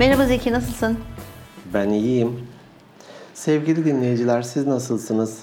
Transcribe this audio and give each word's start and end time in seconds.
Merhaba 0.00 0.24
Zeki 0.24 0.52
nasılsın? 0.52 0.98
Ben 1.74 1.88
iyiyim. 1.88 2.46
Sevgili 3.34 3.84
dinleyiciler 3.84 4.42
siz 4.42 4.66
nasılsınız? 4.66 5.38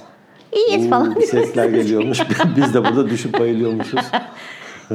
İyiyiz 0.52 0.90
falan. 0.90 1.16
Hmm, 1.16 1.22
Sesler 1.22 1.70
geliyormuş. 1.70 2.20
Biz 2.58 2.74
de 2.74 2.84
burada 2.86 3.10
düşüp 3.10 3.40
bayılıyormuşuz. 3.40 4.00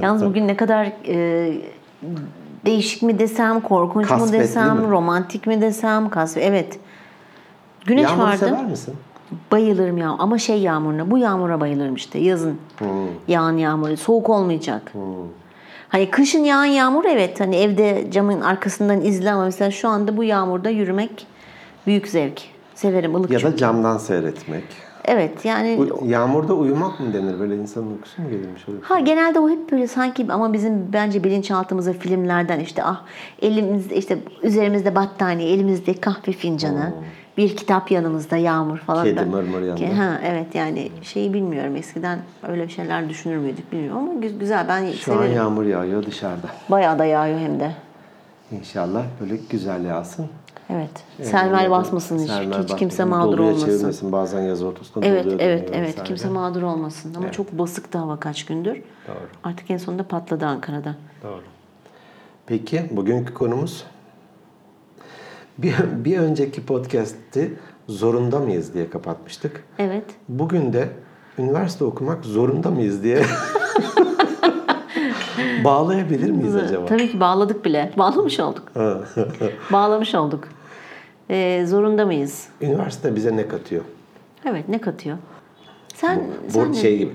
Yalnız 0.02 0.24
bugün 0.24 0.48
ne 0.48 0.56
kadar 0.56 0.92
e, 1.08 1.52
değişik 2.66 3.02
mi 3.02 3.18
desem, 3.18 3.60
korkunç 3.60 4.10
mu 4.10 4.18
Kasvetli 4.18 4.38
desem, 4.38 4.76
mi? 4.76 4.90
romantik 4.90 5.46
mi 5.46 5.60
desem, 5.60 6.10
kasve. 6.10 6.40
Evet. 6.40 6.78
Güneş 7.86 8.04
Yağmur 8.04 8.22
vardı. 8.22 8.38
sever 8.38 8.64
misin? 8.64 8.94
Bayılırım 9.52 9.98
ya 9.98 10.08
ama 10.18 10.38
şey 10.38 10.58
yağmuruna. 10.58 11.10
Bu 11.10 11.18
yağmura 11.18 11.60
bayılırım 11.60 11.94
işte 11.94 12.18
yazın. 12.18 12.58
Hmm. 12.78 12.88
Yağan 13.28 13.56
yağmuru. 13.56 13.96
Soğuk 13.96 14.28
olmayacak. 14.30 14.92
Hani 15.92 16.10
kışın 16.10 16.44
yağan 16.44 16.64
yağmur 16.64 17.04
evet 17.04 17.40
hani 17.40 17.56
evde 17.56 18.10
camın 18.10 18.40
arkasından 18.40 19.00
izle 19.00 19.32
ama 19.32 19.44
mesela 19.44 19.70
şu 19.70 19.88
anda 19.88 20.16
bu 20.16 20.24
yağmurda 20.24 20.70
yürümek 20.70 21.26
büyük 21.86 22.08
zevk. 22.08 22.40
Severim 22.74 23.14
ılık 23.14 23.30
Ya 23.30 23.38
çünkü. 23.38 23.52
da 23.52 23.56
camdan 23.56 23.98
seyretmek. 23.98 24.64
Evet 25.04 25.44
yani 25.44 25.78
Bu, 25.78 26.06
yağmurda 26.06 26.54
uyumak 26.54 27.00
mı 27.00 27.12
denir? 27.14 27.40
Böyle 27.40 27.56
insanın 27.56 27.90
uykusu 27.92 28.22
mu 28.22 28.30
gelirmiş? 28.30 28.68
Öyle 28.68 28.78
şey? 28.80 28.88
Ha 28.88 28.98
genelde 28.98 29.38
o 29.38 29.50
hep 29.50 29.72
böyle 29.72 29.86
sanki 29.86 30.26
ama 30.30 30.52
bizim 30.52 30.92
bence 30.92 31.24
bilinçaltımıza 31.24 31.92
filmlerden 31.92 32.60
işte 32.60 32.84
ah 32.84 33.02
elimizde 33.42 33.96
işte 33.96 34.18
üzerimizde 34.42 34.94
battaniye, 34.94 35.52
elimizde 35.52 35.94
kahve 35.94 36.32
fincanı, 36.32 36.92
bir 37.36 37.56
kitap 37.56 37.90
yanımızda 37.90 38.36
yağmur 38.36 38.78
falan 38.78 39.04
Kedi 39.04 39.16
da. 39.16 39.24
mırmır 39.24 39.62
yanında. 39.62 39.98
Ha 39.98 40.18
evet 40.24 40.54
yani 40.54 40.90
şeyi 41.02 41.34
bilmiyorum 41.34 41.76
eskiden 41.76 42.18
öyle 42.48 42.68
şeyler 42.68 43.08
düşünür 43.08 43.36
müydük 43.36 43.72
bilmiyorum 43.72 43.98
ama 44.10 44.12
gü- 44.26 44.38
güzel 44.38 44.68
ben 44.68 44.90
Şu 44.92 45.12
an 45.12 45.16
severim. 45.16 45.36
yağmur 45.36 45.64
yağıyor 45.64 46.06
dışarıda. 46.06 46.46
Bayağı 46.68 46.98
da 46.98 47.04
yağıyor 47.04 47.38
hem 47.40 47.60
de. 47.60 47.72
İnşallah 48.52 49.02
böyle 49.20 49.36
güzel 49.50 49.84
yağsın. 49.84 50.26
Evet. 50.70 50.90
Sermel 51.22 51.70
basmasın 51.70 52.18
hiç, 52.18 52.26
Sermel 52.28 52.62
hiç 52.62 52.76
kimse 52.76 53.04
mağdur 53.04 53.32
doluya 53.32 53.48
olmasın. 53.48 53.66
çevirmesin. 53.66 54.12
Bazen 54.12 54.40
yaz 54.40 54.62
ortasında 54.62 55.06
Evet, 55.06 55.26
evet, 55.26 55.68
evet. 55.72 55.88
vesaire. 55.88 56.04
Kimse 56.08 56.28
mağdur 56.28 56.62
olmasın. 56.62 57.14
Ama 57.14 57.32
çok 57.32 57.52
basıktı 57.58 57.98
hava 57.98 58.20
kaç 58.20 58.46
gündür. 58.46 58.74
Doğru. 59.08 59.16
Artık 59.44 59.70
en 59.70 59.76
sonunda 59.76 60.02
patladı 60.02 60.46
Ankara'da. 60.46 60.94
Doğru. 61.22 61.42
Peki 62.46 62.82
bugünkü 62.90 63.34
konumuz 63.34 63.84
bir, 65.58 65.74
bir 66.04 66.18
önceki 66.18 66.66
podcast'i 66.66 67.54
zorunda 67.88 68.38
mıyız 68.38 68.74
diye 68.74 68.90
kapatmıştık. 68.90 69.64
Evet. 69.78 70.04
Bugün 70.28 70.72
de 70.72 70.88
üniversite 71.38 71.84
okumak 71.84 72.24
zorunda 72.24 72.70
mıyız 72.70 73.02
diye 73.02 73.22
bağlayabilir 75.64 76.30
miyiz 76.30 76.56
acaba? 76.56 76.86
Tabii 76.86 77.10
ki 77.10 77.20
bağladık 77.20 77.64
bile. 77.64 77.92
Bağlamış 77.98 78.40
olduk. 78.40 78.72
Bağlamış 79.72 80.14
olduk. 80.14 80.48
Ee, 81.30 81.64
zorunda 81.68 82.06
mıyız? 82.06 82.48
Üniversite 82.60 83.16
bize 83.16 83.36
ne 83.36 83.48
katıyor? 83.48 83.82
Evet 84.44 84.68
ne 84.68 84.80
katıyor? 84.80 85.18
Sen, 85.94 86.20
Bu 86.48 86.52
sen 86.52 86.72
ne- 86.72 86.76
şey 86.76 86.98
gibi 86.98 87.12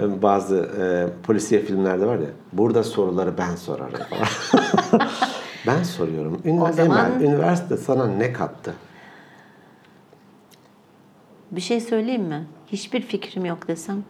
e, 0.00 0.22
bazı 0.22 0.56
e, 0.80 1.06
polisiye 1.26 1.60
filmlerde 1.60 2.06
var 2.06 2.18
ya 2.18 2.26
burada 2.52 2.84
soruları 2.84 3.38
ben 3.38 3.56
sorarım 3.56 3.98
falan. 4.10 4.26
Ben 5.66 5.82
soruyorum. 5.82 6.40
Ünivers- 6.44 6.70
O 6.70 6.72
zaman- 6.72 7.12
Emel, 7.12 7.20
üniversite 7.26 7.76
sana 7.76 8.06
ne 8.06 8.32
kattı? 8.32 8.74
bir 11.50 11.60
şey 11.60 11.80
söyleyeyim 11.80 12.22
mi? 12.22 12.46
Hiçbir 12.66 13.02
fikrim 13.02 13.44
yok 13.44 13.68
desem. 13.68 14.04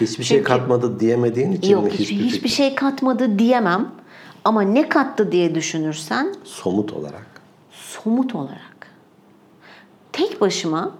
Hiçbir 0.00 0.24
şey 0.24 0.38
Çünkü- 0.38 0.48
katmadı 0.48 1.00
diyemediğin 1.00 1.52
için 1.52 1.72
Yok 1.72 1.84
mi 1.84 1.90
hiçbir, 1.90 2.04
hiçbir, 2.04 2.24
hiçbir 2.24 2.48
şey 2.48 2.74
katmadı 2.74 3.38
diyemem. 3.38 3.88
Ama 4.44 4.62
ne 4.62 4.88
kattı 4.88 5.32
diye 5.32 5.54
düşünürsen 5.54 6.34
somut 6.44 6.92
olarak? 6.92 7.26
somut 7.70 8.34
olarak 8.34 8.90
tek 10.12 10.40
başıma 10.40 10.90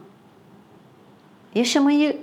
yaşamayı 1.54 2.16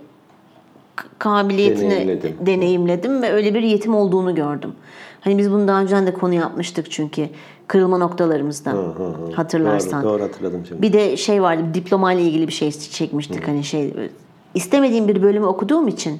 kabiliyetini 1.23 1.91
Deneyimledin. 1.91 2.35
deneyimledim 2.45 3.21
ve 3.21 3.31
öyle 3.31 3.53
bir 3.53 3.61
yetim 3.61 3.95
olduğunu 3.95 4.35
gördüm. 4.35 4.73
Hani 5.21 5.37
biz 5.37 5.51
bunu 5.51 5.67
daha 5.67 5.81
önceden 5.81 6.07
de 6.07 6.13
konu 6.13 6.33
yapmıştık 6.33 6.91
çünkü 6.91 7.29
kırılma 7.67 7.97
noktalarımızda 7.97 8.75
hatırlarsan. 9.35 10.03
Doğru, 10.03 10.13
doğru 10.13 10.23
hatırladım 10.23 10.65
şimdi. 10.67 10.81
Bir 10.81 10.93
de 10.93 11.17
şey 11.17 11.41
vardı 11.41 11.63
diploma 11.73 12.13
ile 12.13 12.21
ilgili 12.21 12.47
bir 12.47 12.53
şey 12.53 12.71
çekmiştik 12.71 13.47
hani 13.47 13.63
şey 13.63 13.93
istemediğim 14.53 15.07
bir 15.07 15.21
bölümü 15.21 15.45
okuduğum 15.45 15.87
için 15.87 16.19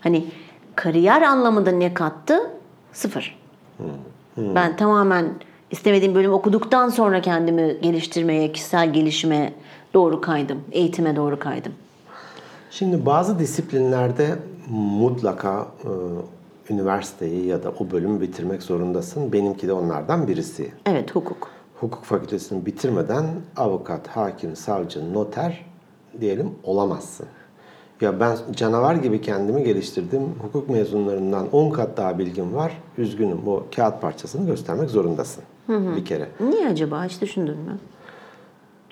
hani 0.00 0.24
kariyer 0.76 1.22
anlamında 1.22 1.70
ne 1.70 1.94
kattı? 1.94 2.50
Sıfır. 2.92 3.38
Ben 4.36 4.76
tamamen 4.76 5.26
istemediğim 5.70 6.14
bölümü 6.14 6.32
okuduktan 6.34 6.88
sonra 6.88 7.20
kendimi 7.20 7.76
geliştirmeye, 7.82 8.52
kişisel 8.52 8.92
gelişime 8.92 9.52
doğru 9.94 10.20
kaydım. 10.20 10.60
Eğitime 10.72 11.16
doğru 11.16 11.38
kaydım. 11.38 11.72
Şimdi 12.72 13.06
bazı 13.06 13.38
disiplinlerde 13.38 14.36
mutlaka 14.70 15.66
e, 15.84 15.90
üniversiteyi 16.72 17.46
ya 17.46 17.62
da 17.62 17.72
o 17.80 17.90
bölümü 17.90 18.20
bitirmek 18.20 18.62
zorundasın. 18.62 19.32
Benimki 19.32 19.68
de 19.68 19.72
onlardan 19.72 20.28
birisi. 20.28 20.72
Evet 20.86 21.14
hukuk. 21.14 21.48
Hukuk 21.80 22.04
fakültesini 22.04 22.66
bitirmeden 22.66 23.26
avukat, 23.56 24.08
hakim, 24.08 24.56
savcı, 24.56 25.14
noter 25.14 25.64
diyelim 26.20 26.50
olamazsın. 26.64 27.26
Ya 28.00 28.20
ben 28.20 28.36
canavar 28.52 28.94
gibi 28.94 29.20
kendimi 29.20 29.64
geliştirdim. 29.64 30.22
Hukuk 30.42 30.68
mezunlarından 30.68 31.46
10 31.52 31.70
kat 31.70 31.96
daha 31.96 32.18
bilgim 32.18 32.54
var. 32.54 32.78
Üzgünüm 32.98 33.38
bu 33.46 33.64
kağıt 33.76 34.00
parçasını 34.00 34.46
göstermek 34.46 34.90
zorundasın 34.90 35.44
bir 35.68 36.04
kere. 36.04 36.28
Niye 36.40 36.68
acaba 36.68 37.04
hiç 37.04 37.20
düşündün 37.20 37.58
mü? 37.58 37.78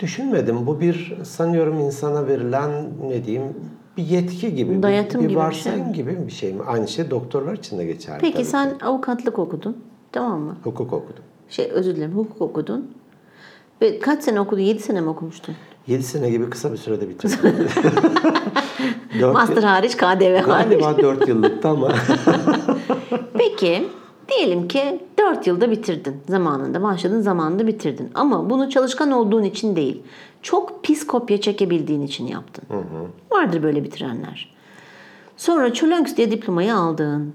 Düşünmedim. 0.00 0.66
Bu 0.66 0.81
bir 0.81 1.16
sanıyorum 1.25 1.81
insana 1.81 2.27
verilen 2.27 2.71
ne 3.09 3.25
diyeyim 3.25 3.55
bir 3.97 4.03
yetki 4.03 4.55
gibi, 4.55 4.77
bir- 4.77 4.83
Dayatım 4.83 5.21
bir, 5.21 5.25
gibi 5.28 5.34
bir 5.38 5.44
varsayım 5.44 5.84
şey. 5.84 5.93
gibi 5.94 6.19
bir 6.27 6.33
şey 6.33 6.53
mi? 6.53 6.62
Aynı 6.66 6.88
şey 6.88 7.11
doktorlar 7.11 7.55
için 7.55 7.78
de 7.78 7.84
geçerli. 7.84 8.19
Peki 8.21 8.33
tabii 8.34 8.44
sen 8.44 8.78
ki. 8.78 8.84
avukatlık 8.84 9.38
okudun. 9.38 9.77
Tamam 10.12 10.41
mı? 10.41 10.56
hukuk 10.65 10.93
okudum. 10.93 11.25
Şey 11.49 11.71
özür 11.71 11.97
dilerim 11.97 12.12
hukuk 12.12 12.41
okudun. 12.43 12.91
Ve 13.83 13.99
kaç 13.99 14.22
sene 14.25 14.41
okudun? 14.41 14.61
7 14.62 14.81
sene 14.83 15.00
mi 15.00 15.09
okumuştun? 15.09 15.55
7 15.87 16.03
sene 16.03 16.31
gibi 16.31 16.50
kısa 16.50 16.72
bir 16.72 16.77
sürede 16.77 17.09
bitirdim. 17.09 17.38
Dört 19.21 19.34
Master 19.34 19.56
yıl- 19.56 19.62
hariç, 19.62 19.97
KDV 19.97 20.37
hariç. 20.41 20.78
Galiba 20.81 21.03
4 21.03 21.28
yıllıktı 21.28 21.69
ama 21.69 21.93
Peki 23.38 23.88
diyelim 24.30 24.68
ki 24.68 25.00
4 25.18 25.46
yılda 25.46 25.70
bitirdin. 25.70 26.16
Zamanında 26.28 26.82
başladın, 26.82 27.20
zamanında 27.20 27.66
bitirdin. 27.66 28.10
Ama 28.14 28.50
bunu 28.50 28.70
çalışkan 28.70 29.10
olduğun 29.10 29.42
için 29.42 29.76
değil. 29.76 30.02
Çok 30.42 30.84
pis 30.84 31.06
kopya 31.06 31.41
çekebildiğin 31.41 32.02
için 32.02 32.26
yaptın. 32.26 32.64
Vardır 33.30 33.62
böyle 33.62 33.84
bitirenler. 33.84 34.54
Sonra 35.36 35.72
çölönks 35.72 36.16
diye 36.16 36.30
diplomayı 36.30 36.74
aldın. 36.74 37.32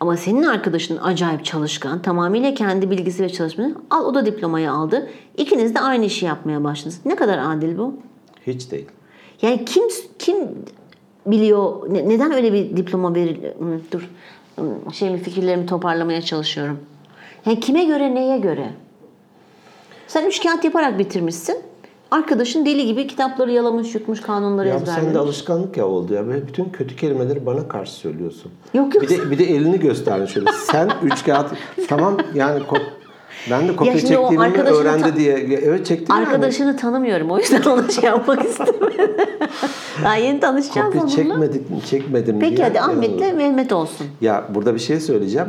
Ama 0.00 0.16
senin 0.16 0.42
arkadaşın 0.42 0.96
acayip 0.96 1.44
çalışkan, 1.44 2.02
tamamıyla 2.02 2.54
kendi 2.54 2.90
bilgisi 2.90 3.22
ve 3.22 3.28
çalışması. 3.28 3.74
Al 3.90 4.04
o 4.04 4.14
da 4.14 4.26
diplomayı 4.26 4.72
aldı. 4.72 5.10
İkiniz 5.36 5.74
de 5.74 5.80
aynı 5.80 6.04
işi 6.04 6.26
yapmaya 6.26 6.64
başladınız. 6.64 7.00
Ne 7.04 7.16
kadar 7.16 7.38
adil 7.56 7.78
bu? 7.78 7.94
hiç 8.46 8.70
değil. 8.70 8.86
Yani 9.42 9.64
kim 9.64 9.82
kim 10.18 10.36
biliyor 11.26 11.94
ne- 11.94 12.08
neden 12.08 12.32
öyle 12.32 12.52
bir 12.52 12.76
diploma 12.76 13.08
Hmm, 13.08 13.80
dur 13.92 14.10
şeyimi 14.92 15.18
fikirlerimi 15.18 15.66
toparlamaya 15.66 16.22
çalışıyorum. 16.22 16.80
Yani 17.46 17.60
kime 17.60 17.84
göre 17.84 18.14
neye 18.14 18.38
göre? 18.38 18.70
Sen 20.06 20.26
üç 20.26 20.42
kağıt 20.42 20.64
yaparak 20.64 20.98
bitirmişsin. 20.98 21.56
Arkadaşın 22.10 22.66
deli 22.66 22.86
gibi 22.86 23.06
kitapları 23.06 23.52
yalamış, 23.52 23.94
yutmuş, 23.94 24.20
kanunları 24.20 24.68
Ya 24.68 24.74
ezberlemiş. 24.74 25.04
sende 25.04 25.18
alışkanlık 25.18 25.76
ya 25.76 25.86
oldu 25.86 26.14
ya. 26.14 26.26
Böyle 26.26 26.46
bütün 26.48 26.64
kötü 26.64 26.96
kelimeleri 26.96 27.46
bana 27.46 27.68
karşı 27.68 27.92
söylüyorsun. 27.92 28.52
Yok, 28.74 28.94
yok. 28.94 29.04
Bir 29.04 29.08
de, 29.08 29.30
bir 29.30 29.38
de 29.38 29.44
elini 29.44 29.80
gösterdin 29.80 30.26
şöyle. 30.26 30.52
Sen 30.52 30.90
üç 31.02 31.24
kağıt 31.24 31.50
tamam 31.88 32.16
yani 32.34 32.62
ben 33.50 33.68
de 33.68 33.76
kopya 33.76 33.92
çektiğimi 33.98 34.58
öğrendi 34.58 35.16
diye. 35.16 35.32
Evet 35.64 35.86
çektim 35.86 36.16
yani. 36.16 36.26
Arkadaşını 36.26 36.76
tanımıyorum. 36.76 37.30
O 37.30 37.38
yüzden 37.38 37.62
ona 37.62 37.88
şey 37.88 38.04
yapmak 38.04 38.44
istemedim. 38.44 39.10
Daha 40.04 40.16
yeni 40.16 40.40
tanışacağız 40.40 40.86
Kopya 40.86 41.00
onunla. 41.00 41.16
çekmedim, 41.16 41.64
çekmedim 41.90 42.38
Peki 42.40 42.56
diye 42.56 42.66
hadi 42.66 42.80
Ahmet'le 42.80 43.20
yanıldım. 43.20 43.36
Mehmet 43.36 43.72
olsun. 43.72 44.06
Ya 44.20 44.44
burada 44.54 44.74
bir 44.74 44.80
şey 44.80 45.00
söyleyeceğim. 45.00 45.48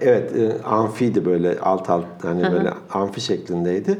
Evet 0.00 0.36
e, 0.36 0.62
amfiydi 0.62 1.24
böyle 1.24 1.58
alt 1.60 1.90
alt 1.90 2.04
hani 2.22 2.52
böyle 2.52 2.70
amfi 2.92 3.20
şeklindeydi. 3.20 3.98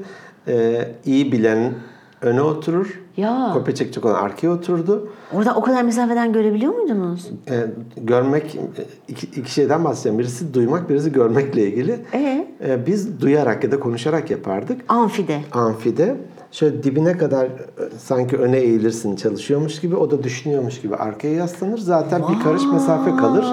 E, 0.48 0.88
iyi 1.06 1.32
bilen 1.32 1.74
öne 2.22 2.42
oturur. 2.42 3.00
Ya. 3.18 3.50
Kopya 3.54 3.74
olan 4.02 4.14
arkaya 4.14 4.48
oturdu. 4.48 5.08
Orada 5.32 5.54
o 5.54 5.62
kadar 5.62 5.82
mesafeden 5.82 6.32
görebiliyor 6.32 6.74
muydunuz? 6.74 7.30
E, 7.50 7.66
görmek 7.96 8.54
e, 8.54 8.60
iki, 9.08 9.26
iki 9.26 9.52
şeyden 9.52 9.84
bahsedeceğim. 9.84 10.18
Birisi 10.18 10.54
duymak, 10.54 10.88
birisi 10.90 11.12
görmekle 11.12 11.66
ilgili. 11.66 12.00
Ee? 12.14 12.46
E, 12.68 12.86
biz 12.86 13.20
duyarak 13.20 13.64
ya 13.64 13.70
da 13.70 13.80
konuşarak 13.80 14.30
yapardık. 14.30 14.80
Amfide. 14.88 15.40
Amfide 15.52 16.16
şöyle 16.50 16.82
dibine 16.82 17.16
kadar 17.16 17.44
e, 17.46 17.50
sanki 17.98 18.36
öne 18.36 18.58
eğilirsin 18.58 19.16
çalışıyormuş 19.16 19.80
gibi 19.80 19.96
o 19.96 20.10
da 20.10 20.22
düşünüyormuş 20.22 20.80
gibi 20.80 20.96
arkaya 20.96 21.34
yaslanır. 21.34 21.78
Zaten 21.78 22.22
bir 22.28 22.44
karış 22.44 22.62
mesafe 22.72 23.16
kalır. 23.16 23.46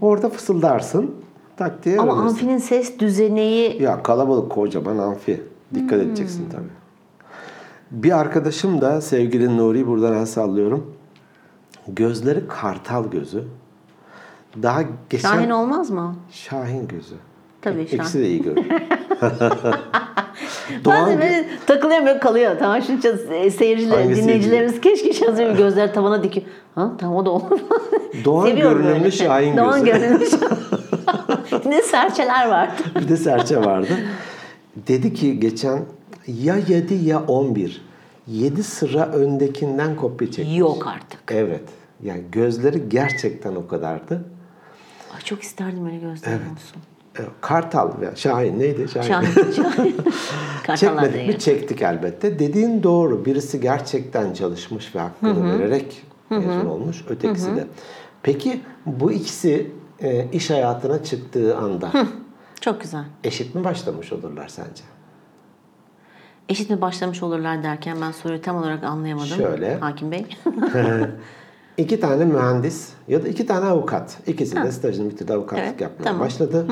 Orada 0.00 0.28
fısıldarsın. 0.28 1.10
tak 1.56 1.84
diye 1.84 1.98
Ama 1.98 2.12
öğrenirsin. 2.12 2.28
amfinin 2.34 2.58
ses 2.58 2.98
düzeneyi 2.98 3.82
Ya 3.82 4.02
kalabalık 4.02 4.52
kocaman 4.52 4.98
amfi. 4.98 5.42
Dikkat 5.74 6.00
edeceksin 6.00 6.48
tabii. 6.52 6.77
Bir 7.90 8.18
arkadaşım 8.18 8.80
da 8.80 9.00
sevgili 9.00 9.56
Nuri 9.56 9.86
buradan 9.86 10.14
el 10.14 10.26
sallıyorum. 10.26 10.94
Gözleri 11.88 12.48
kartal 12.48 13.10
gözü. 13.10 13.44
Daha 14.62 14.82
geçen... 15.10 15.28
Şahin 15.28 15.50
olmaz 15.50 15.90
mı? 15.90 16.16
Şahin 16.30 16.88
gözü. 16.88 17.14
Tabii, 17.62 17.80
İkisi 17.82 17.96
Şahin. 18.12 18.24
de 18.24 18.28
iyi 18.28 18.42
görür. 18.42 18.64
Ben 20.70 20.84
Doğan 20.84 21.10
de 21.10 21.14
gö- 21.14 21.20
böyle 21.20 21.46
takılıyorum 21.66 22.06
böyle 22.06 22.18
kalıyor. 22.18 22.56
Tamam 22.58 22.82
şimdi 22.82 23.02
çaz- 23.02 23.52
seyirciler, 23.54 24.16
dinleyicilerimiz 24.16 24.80
keşke 24.80 25.12
şazıyor 25.12 25.56
gözler 25.56 25.94
tavana 25.94 26.22
dikiyor. 26.22 26.46
Ha 26.74 26.92
tamam 26.98 27.16
o 27.16 27.26
da 27.26 27.30
olur. 27.30 27.58
Doğan 28.24 28.46
Seviyorum 28.46 28.82
görünümlü. 28.82 29.12
Şahin 29.12 29.56
Doğan 29.56 29.84
gözü. 29.84 29.98
görünümlü 30.00 30.26
Şahin. 30.30 30.50
ne 31.70 31.82
serçeler 31.82 32.48
vardı. 32.48 32.72
bir 33.00 33.08
de 33.08 33.16
serçe 33.16 33.60
vardı. 33.64 33.88
Dedi 34.76 35.14
ki 35.14 35.40
geçen 35.40 35.82
ya 36.28 36.56
7 36.56 36.94
ya 36.94 37.22
11. 37.22 37.82
7 38.26 38.62
sıra 38.62 39.06
öndekinden 39.12 39.96
kopya 39.96 40.30
çekmiş. 40.30 40.58
Yok 40.58 40.86
artık. 40.86 41.20
Evet. 41.32 41.64
Yani 42.02 42.22
gözleri 42.32 42.88
gerçekten 42.88 43.54
o 43.54 43.66
kadardı. 43.66 44.24
Ay 45.14 45.20
çok 45.20 45.42
isterdim 45.42 45.86
öyle 45.86 45.96
gözlerim 45.96 46.40
olsun. 46.52 46.82
E, 47.18 47.22
Kartal 47.40 48.00
veya 48.00 48.16
Şahin 48.16 48.58
neydi? 48.58 48.86
Şahin. 48.88 49.08
Şahin. 49.08 49.52
Şahin. 50.66 50.76
Çekmedik 50.76 51.28
mi? 51.28 51.38
Çektik 51.38 51.82
elbette. 51.82 52.38
Dediğin 52.38 52.82
doğru. 52.82 53.24
Birisi 53.24 53.60
gerçekten 53.60 54.32
çalışmış 54.32 54.94
ve 54.94 54.98
hakkını 54.98 55.58
vererek 55.58 56.02
mezun 56.30 56.66
olmuş. 56.66 57.04
Ötekisi 57.08 57.56
de. 57.56 57.66
Peki 58.22 58.60
bu 58.86 59.12
ikisi 59.12 59.70
e, 60.02 60.26
iş 60.32 60.50
hayatına 60.50 61.04
çıktığı 61.04 61.56
anda 61.56 61.92
Çok 62.60 62.80
güzel. 62.80 63.04
eşit 63.24 63.54
mi 63.54 63.64
başlamış 63.64 64.12
olurlar 64.12 64.48
sence? 64.48 64.82
Eşit 66.48 66.70
mi 66.70 66.80
başlamış 66.80 67.22
olurlar 67.22 67.62
derken 67.62 67.96
ben 68.00 68.10
soruyu 68.12 68.42
tam 68.42 68.56
olarak 68.56 68.84
anlayamadım. 68.84 69.36
Şöyle. 69.36 69.76
Hakim 69.76 70.10
Bey. 70.12 70.26
İki 71.76 72.00
tane 72.00 72.24
mühendis 72.24 72.92
ya 73.08 73.24
da 73.24 73.28
iki 73.28 73.46
tane 73.46 73.66
avukat. 73.66 74.18
İkisi 74.26 74.56
de 74.56 74.72
stajını 74.72 75.10
bitirdi 75.10 75.32
avukatlık 75.32 75.64
Evet, 75.68 75.80
yapmaya 75.80 76.04
tamam. 76.04 76.20
başladı. 76.20 76.66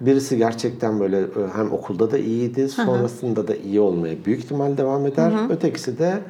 Birisi 0.00 0.36
gerçekten 0.36 1.00
böyle 1.00 1.20
e, 1.20 1.26
hem 1.54 1.72
okulda 1.72 2.10
da 2.10 2.18
iyiydi, 2.18 2.68
sonrasında 2.68 3.48
da 3.48 3.56
iyi 3.56 3.80
olmaya 3.80 4.24
büyük 4.24 4.44
ihtimal 4.44 4.76
devam 4.76 5.06
eder. 5.06 5.32
Ötekisi 5.50 5.98
de 5.98 6.20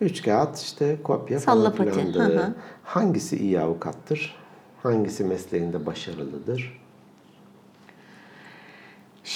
üç 0.00 0.22
kağıt 0.22 0.58
işte 0.58 0.96
kopya 1.02 1.38
falan 1.38 1.72
Salla. 1.72 1.86
Hı 2.14 2.38
hı. 2.38 2.54
Hangisi 2.84 3.36
iyi 3.36 3.60
avukattır? 3.60 4.36
Hangisi 4.82 5.24
mesleğinde 5.24 5.86
başarılıdır? 5.86 6.80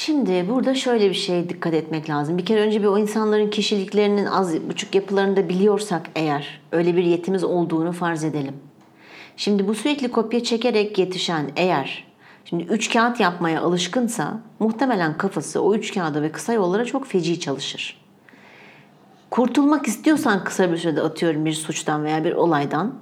Şimdi 0.04 0.48
burada 0.48 0.74
şöyle 0.74 1.10
bir 1.10 1.14
şeye 1.14 1.48
dikkat 1.48 1.74
etmek 1.74 2.10
lazım. 2.10 2.38
Bir 2.38 2.44
kere 2.44 2.60
önce 2.60 2.80
bir 2.80 2.86
o 2.86 2.98
insanların 2.98 3.50
kişiliklerinin 3.50 4.26
az 4.26 4.68
buçuk 4.68 4.94
yapılarını 4.94 5.36
da 5.36 5.48
biliyorsak 5.48 6.10
eğer 6.14 6.60
öyle 6.72 6.96
bir 6.96 7.04
yetimiz 7.04 7.44
olduğunu 7.44 7.92
farz 7.92 8.24
edelim. 8.24 8.54
Şimdi 9.36 9.68
bu 9.68 9.74
sürekli 9.74 10.10
kopya 10.10 10.42
çekerek 10.44 10.98
yetişen 10.98 11.50
eğer 11.56 12.04
şimdi 12.44 12.64
üç 12.64 12.92
kağıt 12.92 13.20
yapmaya 13.20 13.60
alışkınsa 13.60 14.40
muhtemelen 14.58 15.18
kafası 15.18 15.62
o 15.62 15.74
üç 15.74 15.94
kağıda 15.94 16.22
ve 16.22 16.32
kısa 16.32 16.52
yollara 16.52 16.84
çok 16.84 17.06
feci 17.06 17.40
çalışır. 17.40 18.00
Kurtulmak 19.30 19.88
istiyorsan 19.88 20.44
kısa 20.44 20.72
bir 20.72 20.76
sürede 20.76 21.02
atıyorum 21.02 21.44
bir 21.44 21.52
suçtan 21.52 22.04
veya 22.04 22.24
bir 22.24 22.32
olaydan 22.32 22.94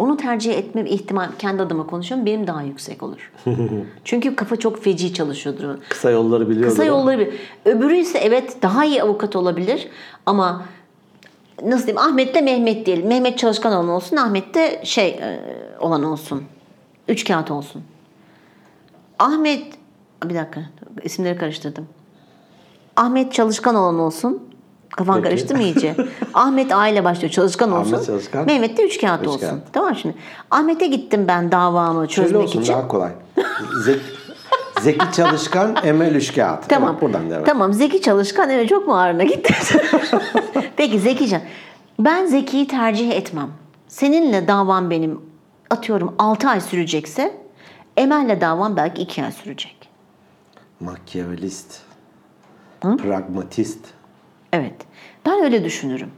onu 0.00 0.16
tercih 0.16 0.58
etme 0.58 0.90
ihtimal 0.90 1.28
kendi 1.38 1.62
adıma 1.62 1.86
konuşuyorum 1.86 2.26
benim 2.26 2.46
daha 2.46 2.62
yüksek 2.62 3.02
olur. 3.02 3.32
Çünkü 4.04 4.36
kafa 4.36 4.56
çok 4.56 4.84
feci 4.84 5.14
çalışıyordur. 5.14 5.78
Kısa 5.88 6.10
yolları 6.10 6.48
biliyorlar. 6.48 6.70
Kısa 6.70 6.84
yolları 6.84 7.18
bir. 7.18 7.32
Öbürü 7.64 7.96
ise 7.96 8.18
evet 8.18 8.62
daha 8.62 8.84
iyi 8.84 9.02
avukat 9.02 9.36
olabilir 9.36 9.88
ama 10.26 10.64
nasıl 11.64 11.86
diyeyim 11.86 12.08
Ahmet 12.08 12.34
de 12.34 12.40
Mehmet 12.40 12.86
diyelim. 12.86 13.06
Mehmet 13.06 13.38
çalışkan 13.38 13.72
olan 13.72 13.88
olsun, 13.88 14.16
Ahmet 14.16 14.54
de 14.54 14.80
şey 14.84 15.08
e, 15.08 15.40
olan 15.80 16.02
olsun. 16.02 16.42
Üç 17.08 17.24
kağıt 17.24 17.50
olsun. 17.50 17.82
Ahmet 19.18 19.64
bir 20.24 20.34
dakika 20.34 20.60
isimleri 21.02 21.38
karıştırdım. 21.38 21.86
Ahmet 22.96 23.32
çalışkan 23.32 23.74
olan 23.74 23.98
olsun. 23.98 24.49
Kafan 24.96 25.14
Peki. 25.16 25.28
karıştı 25.28 25.54
mı 25.56 25.62
iyice? 25.62 25.96
Ahmet 26.34 26.72
aile 26.72 27.04
başlıyor 27.04 27.30
çalışkan 27.30 27.70
Ahmet 27.70 27.94
olsun. 27.94 28.06
çalışkan. 28.06 28.46
Mehmet 28.46 28.78
de 28.78 28.86
üç 28.86 29.00
kağıt 29.00 29.20
Üç 29.22 29.28
olsun. 29.28 29.40
kağıt. 29.40 29.62
Tamam 29.72 29.96
şimdi. 29.96 30.14
Ahmet'e 30.50 30.86
gittim 30.86 31.24
ben 31.28 31.52
davamı 31.52 32.10
Şöyle 32.10 32.28
çözmek 32.28 32.42
olsun 32.48 32.60
için. 32.60 32.72
daha 32.72 32.88
kolay. 32.88 33.10
Zek, 33.84 34.00
Zeki 34.80 35.12
Çalışkan, 35.16 35.76
Emel 35.84 36.14
Üçkağıt. 36.14 36.68
Tamam. 36.68 36.90
Evet, 36.92 37.02
buradan 37.02 37.30
devam. 37.30 37.44
Tamam 37.44 37.72
Zeki 37.72 38.02
Çalışkan 38.02 38.50
evet 38.50 38.68
çok 38.68 38.86
mu 38.86 38.98
ağrına 38.98 39.22
gitti? 39.24 39.54
Peki 40.76 41.00
Zeki 41.00 41.28
Can. 41.28 41.42
Ben 41.98 42.26
Zeki'yi 42.26 42.66
tercih 42.68 43.10
etmem. 43.10 43.48
Seninle 43.88 44.48
davam 44.48 44.90
benim 44.90 45.20
atıyorum 45.70 46.14
6 46.18 46.48
ay 46.48 46.60
sürecekse 46.60 47.40
Emel'le 47.96 48.40
davam 48.40 48.76
belki 48.76 49.02
2 49.02 49.24
ay 49.24 49.32
sürecek. 49.32 49.76
Makyavelist. 50.80 51.80
Pragmatist. 52.80 53.78
Evet. 54.52 54.74
Ben 55.26 55.44
öyle 55.44 55.64
düşünürüm. 55.64 56.10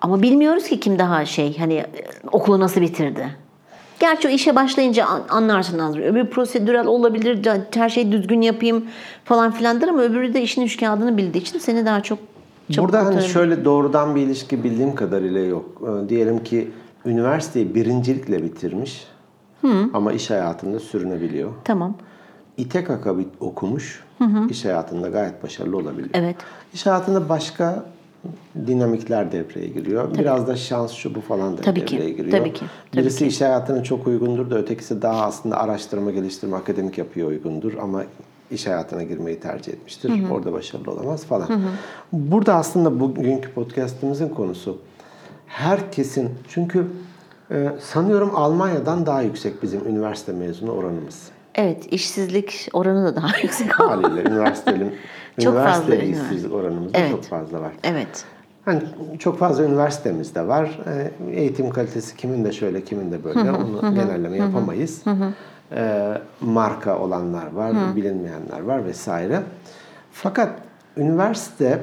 Ama 0.00 0.22
bilmiyoruz 0.22 0.64
ki 0.68 0.80
kim 0.80 0.98
daha 0.98 1.24
şey 1.24 1.58
hani 1.58 1.74
e, 1.74 1.86
okulu 2.32 2.60
nasıl 2.60 2.80
bitirdi. 2.80 3.26
Gerçi 4.00 4.28
o 4.28 4.30
işe 4.30 4.56
başlayınca 4.56 5.06
an- 5.06 5.24
anlarsın 5.28 5.78
az. 5.78 5.96
Öbür 5.96 6.26
prosedürel 6.26 6.86
olabilir, 6.86 7.46
her 7.74 7.88
şeyi 7.88 8.12
düzgün 8.12 8.40
yapayım 8.40 8.84
falan 9.24 9.50
filandır 9.50 9.88
ama 9.88 10.02
öbürü 10.02 10.34
de 10.34 10.42
işin 10.42 10.62
üç 10.62 10.76
kağıdını 10.80 11.16
bildiği 11.16 11.38
için 11.38 11.58
seni 11.58 11.86
daha 11.86 12.00
çok 12.02 12.18
çabuk 12.72 12.84
Burada 12.88 12.98
hani 12.98 13.04
kurtarabilir. 13.06 13.32
şöyle 13.32 13.64
doğrudan 13.64 14.14
bir 14.16 14.20
ilişki 14.20 14.64
bildiğim 14.64 14.94
kadarıyla 14.94 15.40
yok. 15.40 15.82
Ee, 15.82 16.08
Diyelim 16.08 16.44
ki 16.44 16.70
üniversiteyi 17.04 17.74
birincilikle 17.74 18.42
bitirmiş 18.42 19.06
ama 19.94 20.12
iş 20.12 20.30
hayatında 20.30 20.80
sürünebiliyor. 20.80 21.52
Tamam. 21.64 21.94
İTKK 22.56 23.06
bit- 24.20 24.30
okumuş, 24.30 24.50
iş 24.52 24.64
hayatında 24.64 25.08
gayet 25.08 25.42
başarılı 25.42 25.76
olabiliyor. 25.76 26.08
Evet. 26.14 26.36
İş 26.74 26.86
hayatında 26.86 27.28
başka 27.28 27.84
dinamikler 28.66 29.32
devreye 29.32 29.68
giriyor. 29.68 30.14
Biraz 30.18 30.46
da 30.46 30.56
şans 30.56 30.92
şu 30.92 31.14
bu 31.14 31.20
falan 31.20 31.58
da 31.58 31.62
Tabii 31.62 31.80
devreye 31.80 32.10
ki, 32.10 32.16
giriyor. 32.16 32.38
tabii 32.38 32.52
ki, 32.52 32.64
tabii 32.92 33.02
Birisi 33.02 33.26
iş 33.26 33.40
hayatına 33.40 33.82
çok 33.82 34.06
uygundur 34.06 34.50
da 34.50 34.58
ötekisi 34.58 35.02
daha 35.02 35.22
aslında 35.26 35.58
araştırma, 35.60 36.10
geliştirme, 36.10 36.56
akademik 36.56 36.98
yapıya 36.98 37.26
uygundur 37.26 37.72
ama 37.82 38.02
iş 38.50 38.66
hayatına 38.66 39.02
girmeyi 39.02 39.40
tercih 39.40 39.72
etmiştir. 39.72 40.30
Orada 40.30 40.52
başarılı 40.52 40.90
olamaz 40.90 41.24
falan. 41.24 41.48
Burada 42.12 42.54
aslında 42.54 43.00
bugünkü 43.00 43.52
podcast'imizin 43.52 44.28
konusu 44.28 44.78
herkesin 45.46 46.30
çünkü 46.48 46.86
e, 47.50 47.68
sanıyorum 47.80 48.30
Almanya'dan 48.34 49.06
daha 49.06 49.22
yüksek 49.22 49.62
bizim 49.62 49.88
üniversite 49.88 50.32
mezunu 50.32 50.70
oranımız. 50.70 51.28
Evet, 51.56 51.92
işsizlik 51.92 52.68
oranı 52.72 53.04
da 53.04 53.16
daha 53.16 53.38
yüksek. 53.42 53.72
Haliyle 53.72 54.20
üniversitenin 54.30 54.94
Çok 55.40 55.54
üniversite 55.54 55.80
fazla 55.80 55.94
işsizlik 55.94 56.52
oranımız 56.54 56.94
da 56.94 56.98
Evet. 56.98 57.10
çok 57.10 57.24
fazla 57.24 57.60
var. 57.60 57.72
evet. 57.84 58.24
Hani 58.64 58.80
çok 59.18 59.38
fazla 59.38 59.64
üniversitemiz 59.64 60.34
de 60.34 60.46
var. 60.46 60.78
Ee, 60.86 61.10
Eğitim 61.40 61.70
kalitesi 61.70 62.16
kimin 62.16 62.44
de 62.44 62.52
şöyle 62.52 62.84
kimin 62.84 63.12
de 63.12 63.24
böyle. 63.24 63.52
Onu 63.52 63.94
genelleme 63.94 64.36
yapamayız. 64.36 65.02
Ee, 65.72 66.12
marka 66.40 66.98
olanlar 66.98 67.52
var, 67.52 67.96
bilinmeyenler 67.96 68.60
var 68.60 68.84
vesaire. 68.84 69.42
Fakat 70.12 70.50
üniversite 70.96 71.82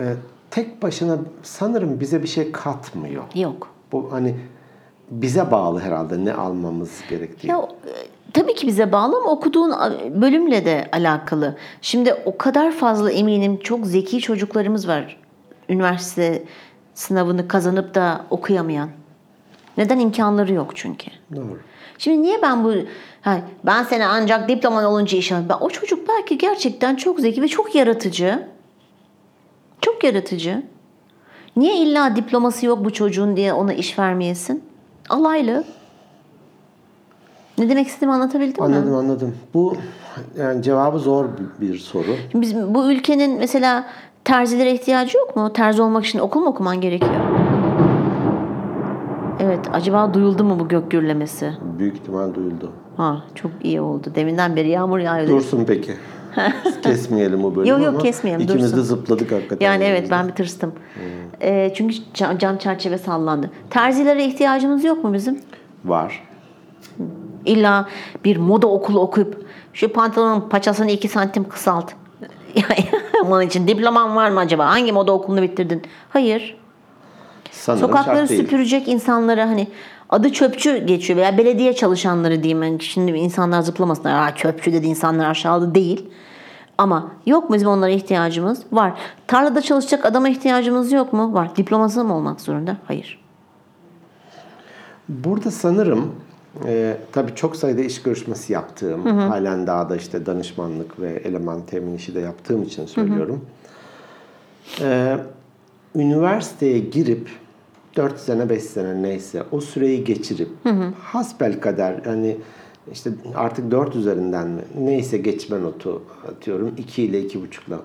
e, 0.00 0.14
tek 0.50 0.82
başına 0.82 1.18
sanırım 1.42 2.00
bize 2.00 2.22
bir 2.22 2.28
şey 2.28 2.52
katmıyor. 2.52 3.22
Yok. 3.34 3.68
Bu 3.92 4.12
hani 4.12 4.34
bize 5.10 5.50
bağlı 5.50 5.80
herhalde 5.80 6.24
ne 6.24 6.34
almamız 6.34 7.00
gerektiği. 7.10 7.48
Ya 7.48 7.68
tabii 8.32 8.54
ki 8.54 8.66
bize 8.66 8.92
bağlı 8.92 9.16
ama 9.16 9.30
okuduğun 9.30 9.72
bölümle 10.20 10.64
de 10.64 10.88
alakalı. 10.92 11.56
Şimdi 11.82 12.14
o 12.24 12.38
kadar 12.38 12.72
fazla 12.72 13.10
eminim 13.10 13.58
çok 13.60 13.86
zeki 13.86 14.20
çocuklarımız 14.20 14.88
var. 14.88 15.16
Üniversite 15.68 16.44
sınavını 16.94 17.48
kazanıp 17.48 17.94
da 17.94 18.20
okuyamayan. 18.30 18.88
Neden 19.76 19.98
imkanları 19.98 20.52
yok 20.52 20.70
çünkü. 20.74 21.10
Doğru. 21.36 21.58
Şimdi 21.98 22.22
niye 22.22 22.42
ben 22.42 22.64
bu 22.64 22.74
ha, 23.22 23.40
ben 23.64 23.82
seni 23.82 24.06
ancak 24.06 24.48
diploman 24.48 24.84
olunca 24.84 25.18
iş. 25.18 25.30
Ben, 25.30 25.56
o 25.60 25.70
çocuk 25.70 26.08
belki 26.08 26.38
gerçekten 26.38 26.96
çok 26.96 27.20
zeki 27.20 27.42
ve 27.42 27.48
çok 27.48 27.74
yaratıcı. 27.74 28.48
Çok 29.80 30.04
yaratıcı. 30.04 30.62
Niye 31.56 31.76
illa 31.76 32.16
diploması 32.16 32.66
yok 32.66 32.84
bu 32.84 32.92
çocuğun 32.92 33.36
diye 33.36 33.52
ona 33.52 33.72
iş 33.72 33.98
vermeyesin? 33.98 34.64
Alaylı. 35.08 35.64
Ne 37.58 37.68
demek 37.68 37.86
istediğimi 37.86 38.12
anlatabildim 38.14 38.64
mi? 38.64 38.76
Anladım 38.76 38.94
anladım. 38.94 39.34
Bu 39.54 39.76
yani 40.38 40.62
cevabı 40.62 40.98
zor 40.98 41.24
bir- 41.60 41.68
bir 41.68 41.78
soru. 41.78 42.06
Şimdi 42.32 42.42
Biz, 42.46 42.56
bu 42.74 42.92
ülkenin 42.92 43.38
mesela 43.38 43.86
terzilere 44.24 44.72
ihtiyacı 44.72 45.18
yok 45.18 45.36
mu? 45.36 45.52
Terzi 45.52 45.82
olmak 45.82 46.04
için 46.06 46.18
okul 46.18 46.40
mu 46.40 46.46
okuman 46.46 46.80
gerekiyor? 46.80 47.12
Evet 49.40 49.60
Acaba 49.72 50.14
duyuldu 50.14 50.44
mu 50.44 50.58
bu 50.60 50.68
gök 50.68 50.90
gürlemesi? 50.90 51.52
Büyük 51.78 51.96
ihtimal 51.96 52.34
duyuldu. 52.34 52.72
Ha 52.96 53.22
çok 53.34 53.50
iyi 53.62 53.80
oldu. 53.80 54.12
Deminden 54.14 54.56
beri 54.56 54.68
yağmur 54.68 54.98
yağıyor. 54.98 55.28
Dursun 55.28 55.64
peki. 55.66 55.92
Kesmeyelim 56.82 57.42
bu 57.42 57.56
bölümü 57.56 57.70
Yok, 57.70 57.80
yok, 57.80 57.88
ama 57.88 57.98
kesmeyelim, 57.98 58.40
ikimiz 58.44 58.64
dursun. 58.64 58.78
de 58.78 58.82
zıpladık 58.82 59.32
hakikaten. 59.32 59.66
Yani 59.66 59.84
evet 59.84 60.10
ben 60.10 60.28
bir 60.28 60.32
tırstım. 60.32 60.72
Ee, 61.42 61.72
çünkü 61.76 61.94
cam, 62.14 62.38
cam 62.38 62.56
çerçeve 62.58 62.98
sallandı. 62.98 63.50
Terzilere 63.70 64.24
ihtiyacımız 64.24 64.84
yok 64.84 65.04
mu 65.04 65.12
bizim? 65.14 65.38
Var. 65.84 66.22
İlla 67.44 67.88
bir 68.24 68.36
moda 68.36 68.66
okulu 68.66 69.00
okuyup 69.00 69.46
şu 69.72 69.92
pantolonun 69.92 70.40
paçasını 70.40 70.90
iki 70.90 71.08
santim 71.08 71.48
kısalt. 71.48 71.92
Onun 73.24 73.40
için 73.46 73.68
diploman 73.68 74.16
var 74.16 74.30
mı 74.30 74.40
acaba? 74.40 74.66
Hangi 74.66 74.92
moda 74.92 75.12
okulunu 75.12 75.42
bitirdin? 75.42 75.82
Hayır. 76.10 76.56
Sanırım 77.50 77.88
Sokakları 77.88 78.28
değil. 78.28 78.40
süpürecek 78.40 78.88
insanlara 78.88 79.48
hani 79.48 79.68
adı 80.10 80.32
çöpçü 80.32 80.86
geçiyor 80.86 81.18
veya 81.18 81.38
belediye 81.38 81.72
çalışanları 81.72 82.42
diyeyim. 82.42 82.62
Yani 82.62 82.80
şimdi 82.82 83.12
insanlar 83.12 83.60
zıplamasınlar. 83.60 84.28
Aa, 84.28 84.34
çöpçü 84.34 84.72
dedi 84.72 84.86
insanlar 84.86 85.30
aşağıladı 85.30 85.74
değil. 85.74 86.06
Ama 86.78 87.10
yok 87.26 87.50
mu 87.50 87.56
bizim 87.56 87.68
onlara 87.68 87.90
ihtiyacımız? 87.90 88.62
Var. 88.72 88.92
Tarlada 89.26 89.60
çalışacak 89.62 90.04
adama 90.04 90.28
ihtiyacımız 90.28 90.92
yok 90.92 91.12
mu? 91.12 91.34
Var. 91.34 91.56
Diploması 91.56 92.04
mı 92.04 92.16
olmak 92.16 92.40
zorunda? 92.40 92.76
Hayır. 92.86 93.20
Burada 95.08 95.50
sanırım 95.50 96.12
e, 96.66 96.96
tabii 97.12 97.34
çok 97.34 97.56
sayıda 97.56 97.80
iş 97.80 98.02
görüşmesi 98.02 98.52
yaptığım, 98.52 99.06
halen 99.06 99.66
daha 99.66 99.90
da 99.90 99.96
işte 99.96 100.26
danışmanlık 100.26 101.00
ve 101.00 101.10
eleman 101.24 101.66
temin 101.66 101.94
işi 101.94 102.14
de 102.14 102.20
yaptığım 102.20 102.62
için 102.62 102.86
söylüyorum. 102.86 103.40
E, 104.80 105.16
üniversiteye 105.94 106.78
girip 106.78 107.28
4 107.96 108.18
sene 108.18 108.48
5 108.48 108.62
sene 108.62 109.02
neyse 109.02 109.42
o 109.52 109.60
süreyi 109.60 110.04
geçirip 110.04 110.48
hasbel 111.00 111.60
kader 111.60 112.00
yani 112.06 112.36
işte 112.92 113.10
artık 113.34 113.70
4 113.70 113.96
üzerinden 113.96 114.48
mi? 114.48 114.60
Neyse 114.80 115.18
geçme 115.18 115.62
notu 115.62 116.02
atıyorum 116.28 116.72
2 116.78 117.02
ile 117.02 117.22
2,5'la 117.22 117.78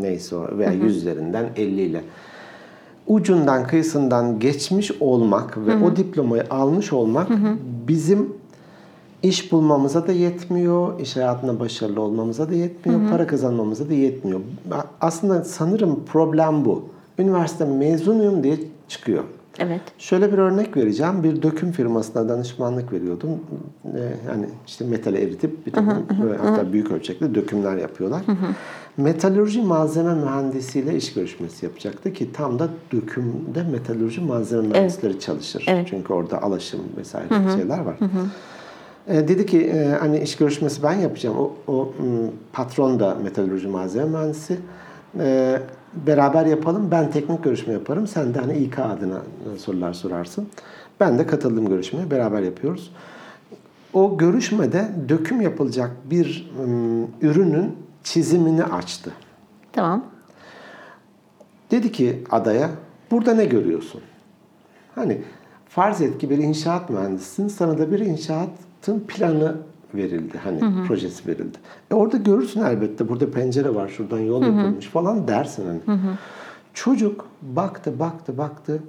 neyse 0.00 0.36
o 0.36 0.58
veya 0.58 0.72
100 0.72 0.96
üzerinden 0.96 1.46
50 1.56 1.80
ile. 1.80 2.04
Ucundan 3.06 3.66
kıyısından 3.66 4.40
geçmiş 4.40 4.92
olmak 5.00 5.66
ve 5.66 5.84
o 5.84 5.96
diplomayı 5.96 6.44
almış 6.50 6.92
olmak 6.92 7.28
bizim 7.88 8.32
iş 9.22 9.52
bulmamıza 9.52 10.06
da 10.06 10.12
yetmiyor, 10.12 11.00
iş 11.00 11.16
hayatında 11.16 11.60
başarılı 11.60 12.00
olmamıza 12.00 12.48
da 12.48 12.54
yetmiyor, 12.54 13.00
para 13.10 13.26
kazanmamıza 13.26 13.88
da 13.88 13.94
yetmiyor. 13.94 14.40
Aslında 15.00 15.44
sanırım 15.44 16.04
problem 16.04 16.64
bu. 16.64 16.84
Üniversite 17.18 17.64
mezunuyum 17.64 18.42
diye 18.42 18.58
çıkıyor. 18.88 19.24
Evet. 19.58 19.80
Şöyle 19.98 20.32
bir 20.32 20.38
örnek 20.38 20.76
vereceğim. 20.76 21.22
Bir 21.22 21.42
döküm 21.42 21.72
firmasına 21.72 22.28
danışmanlık 22.28 22.92
veriyordum. 22.92 23.30
Ee, 23.84 23.98
yani 24.28 24.46
işte 24.66 24.84
metal 24.84 25.14
eritip 25.14 25.66
bir 25.66 25.72
takım 25.72 26.06
hatta 26.42 26.72
büyük 26.72 26.90
ölçekli 26.90 27.34
dökümler 27.34 27.76
yapıyorlar. 27.76 28.22
Metalürji 28.98 29.62
malzeme 29.62 30.14
mühendisiyle 30.14 30.96
iş 30.96 31.14
görüşmesi 31.14 31.66
yapacaktı 31.66 32.12
ki 32.12 32.32
tam 32.32 32.58
da 32.58 32.68
dökümde 32.92 33.62
metalürji 33.72 34.20
malzeme 34.20 34.68
mühendisleri 34.68 35.20
çalışır. 35.20 35.64
Evet. 35.68 35.86
Çünkü 35.90 36.12
orada 36.12 36.42
alaşım 36.42 36.80
vesaire 36.96 37.28
şeyler 37.56 37.78
var. 37.78 37.96
Ee, 39.08 39.28
dedi 39.28 39.46
ki 39.46 39.66
e, 39.66 39.96
hani 40.00 40.20
iş 40.20 40.36
görüşmesi 40.36 40.82
ben 40.82 40.92
yapacağım. 40.92 41.36
O, 41.38 41.72
o 41.72 41.92
patron 42.52 43.00
da 43.00 43.14
metalürji 43.14 43.68
malzeme 43.68 44.10
mühendisi. 44.10 44.58
Ee, 45.18 45.58
beraber 46.06 46.46
yapalım. 46.46 46.88
Ben 46.90 47.10
teknik 47.10 47.44
görüşme 47.44 47.72
yaparım. 47.72 48.06
Sen 48.06 48.34
de 48.34 48.38
hani 48.38 48.58
İK 48.58 48.78
adına 48.78 49.22
e, 49.54 49.58
sorular 49.58 49.92
sorarsın. 49.92 50.48
Ben 51.00 51.18
de 51.18 51.26
katıldım 51.26 51.68
görüşmeye. 51.68 52.10
Beraber 52.10 52.42
yapıyoruz. 52.42 52.92
O 53.92 54.18
görüşmede 54.18 54.88
döküm 55.08 55.40
yapılacak 55.40 55.90
bir 56.10 56.50
ürünün 57.22 57.87
çizimini 58.12 58.64
açtı. 58.64 59.12
Tamam. 59.72 60.04
Dedi 61.70 61.92
ki 61.92 62.24
adaya 62.30 62.70
burada 63.10 63.34
ne 63.34 63.44
görüyorsun? 63.44 64.00
Hani 64.94 65.22
farz 65.68 66.00
et 66.00 66.18
ki 66.18 66.30
bir 66.30 66.38
inşaat 66.38 66.90
mühendisisin. 66.90 67.48
Sana 67.48 67.78
da 67.78 67.92
bir 67.92 67.98
inşaatın 67.98 69.00
planı 69.08 69.56
verildi. 69.94 70.38
Hani 70.44 70.86
projesi 70.86 71.28
verildi. 71.28 71.58
E 71.90 71.94
orada 71.94 72.16
görürsün 72.16 72.60
elbette 72.62 73.08
burada 73.08 73.30
pencere 73.30 73.74
var 73.74 73.88
şuradan 73.88 74.18
yol 74.18 74.42
yapılmış 74.42 74.86
falan 74.86 75.28
dersin 75.28 75.66
hani. 75.66 76.00
Çocuk 76.74 77.26
baktı 77.42 77.98
baktı 77.98 78.38
baktı. 78.38 78.82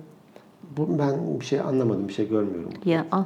Bu, 0.77 0.99
ben 0.99 1.39
bir 1.39 1.45
şey 1.45 1.59
anlamadım 1.59 2.07
bir 2.07 2.13
şey 2.13 2.29
görmüyorum. 2.29 2.71
Ya 2.85 3.05
al. 3.11 3.23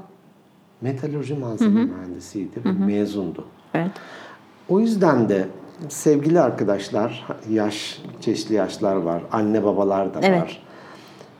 Metalürji 0.81 1.33
malzeme 1.33 1.85
mühendisiydi 1.85 2.65
ve 2.65 2.71
mezundu. 2.71 3.45
Evet. 3.73 3.91
O 4.69 4.79
yüzden 4.79 5.29
de 5.29 5.47
sevgili 5.89 6.39
arkadaşlar, 6.41 7.25
yaş, 7.49 8.01
çeşitli 8.21 8.55
yaşlar 8.55 8.95
var, 8.95 9.21
anne 9.31 9.63
babalar 9.63 10.13
da 10.13 10.19
Evet. 10.21 10.41
var. 10.41 10.63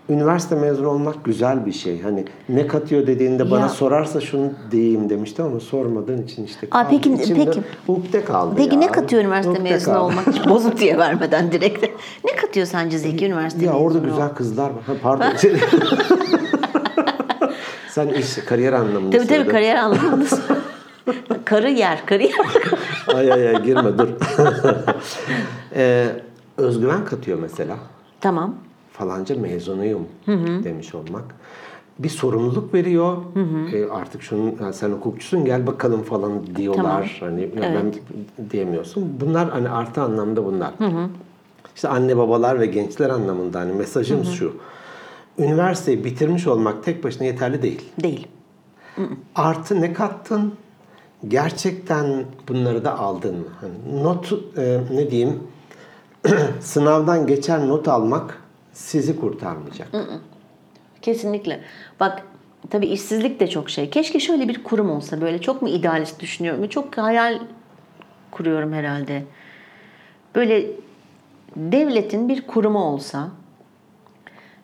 Üniversite 0.10 0.56
mezunu 0.56 0.88
olmak 0.90 1.24
güzel 1.26 1.66
bir 1.66 1.72
şey. 1.72 2.02
Hani 2.02 2.26
ne 2.50 2.68
katıyor 2.68 3.08
dediğinde 3.08 3.52
bana 3.52 3.60
Ya. 3.62 3.70
sorarsa 3.70 4.22
şunu 4.22 4.52
diyeyim 4.72 5.10
demiştim 5.10 5.46
ama 5.46 5.60
sormadığın 5.60 6.24
için 6.24 6.46
işte 6.46 6.68
Aa, 6.72 6.88
peki- 6.90 7.14
İçimde 7.14 7.46
peki. 7.46 7.62
Ukde 7.88 8.26
kaldı 8.26 8.54
Peki 8.58 8.76
ya. 8.76 8.80
ne 8.80 8.88
katıyor 8.88 9.22
üniversite 9.24 9.52
Ukde 9.52 9.64
mezunu 9.64 9.94
kaldı. 9.94 10.04
olmak? 10.06 10.28
Hiç 10.28 10.46
bozuntuya 10.50 10.98
vermeden 10.98 11.52
direkt. 11.52 11.84
ne 12.26 12.36
katıyor 12.36 12.68
sence 12.68 12.98
Zeki 12.98 13.26
üniversite 13.26 13.66
Ya 13.66 13.74
orada 13.74 13.98
olmak? 13.98 14.12
güzel 14.12 14.30
kızlar 14.30 14.70
var. 14.70 14.82
Ha, 14.88 14.94
pardon. 15.04 15.26
Sen 17.90 18.08
iş, 18.08 18.36
kariyer 18.36 18.74
anlamında 18.74 19.18
Tabii 19.18 19.28
tabii 19.28 19.48
kariyer 19.48 19.76
anlamında. 19.76 20.26
karı 21.46 21.70
yer, 21.70 22.06
kariyer. 22.06 22.34
ay 23.16 23.32
ay 23.34 23.50
ay 23.50 23.64
girme 23.64 23.98
dur. 23.98 24.08
ee, 25.76 26.08
özgüven 26.58 27.06
katıyor 27.06 27.40
mesela. 27.40 27.78
tamam. 28.22 28.56
falanca 28.92 29.36
mezunuyum 29.36 30.08
demiş 30.64 30.96
olmak. 30.96 31.24
Bir 32.00 32.10
sorumluluk 32.10 32.74
veriyor. 32.74 33.18
E, 33.74 33.86
artık 33.90 34.22
şunun 34.24 34.56
"Ya 34.62 34.74
sen 34.74 34.90
hukukçusun 34.90 35.46
gel 35.46 35.68
bakalım 35.68 36.04
falan 36.04 36.32
diyorlar. 36.56 37.18
Hani 37.20 37.42
ya 37.42 37.50
ben 37.62 37.94
diyemiyorsun. 38.50 39.18
Bunlar 39.22 39.50
hani 39.50 39.70
artı 39.70 40.02
anlamda 40.02 40.46
bunlar. 40.46 40.72
İşte 41.76 41.88
anne 41.88 42.18
babalar 42.18 42.60
ve 42.60 42.66
gençler 42.66 43.10
anlamında 43.10 43.60
hani 43.60 43.74
mesajım 43.74 44.24
şu. 44.26 44.54
Üniversiteyi 45.38 46.04
bitirmiş 46.04 46.48
olmak 46.48 46.84
tek 46.84 47.04
başına 47.04 47.26
yeterli 47.28 47.62
değil. 47.62 47.82
Değil. 48.04 48.28
Artı 49.36 49.82
ne 49.82 49.94
kattın? 49.94 50.54
Gerçekten 51.28 52.26
bunları 52.48 52.86
da 52.86 53.00
aldın 53.00 53.36
mı? 53.36 53.46
Hani 53.62 54.04
not 54.04 54.34
e, 54.58 54.80
ne 54.92 55.12
diyeyim? 55.12 55.44
Sınavdan 56.60 57.28
geçer 57.28 57.68
not 57.68 57.88
almak 57.88 58.42
sizi 58.74 59.20
kurtarmayacak. 59.20 59.88
Kesinlikle. 61.02 61.62
Bak 62.00 62.22
tabii 62.70 62.88
işsizlik 62.88 63.40
de 63.40 63.48
çok 63.48 63.70
şey. 63.70 63.90
Keşke 63.90 64.20
şöyle 64.20 64.48
bir 64.48 64.64
kurum 64.64 64.90
olsa 64.90 65.22
böyle 65.22 65.42
çok 65.42 65.62
mu 65.62 65.70
idealist 65.70 66.20
düşünüyorum? 66.20 66.68
Çok 66.68 66.98
hayal 66.98 67.40
kuruyorum 68.32 68.74
herhalde. 68.74 69.24
Böyle 70.36 70.66
devletin 71.56 72.30
bir 72.30 72.48
kurumu 72.48 72.80
olsa 72.80 73.30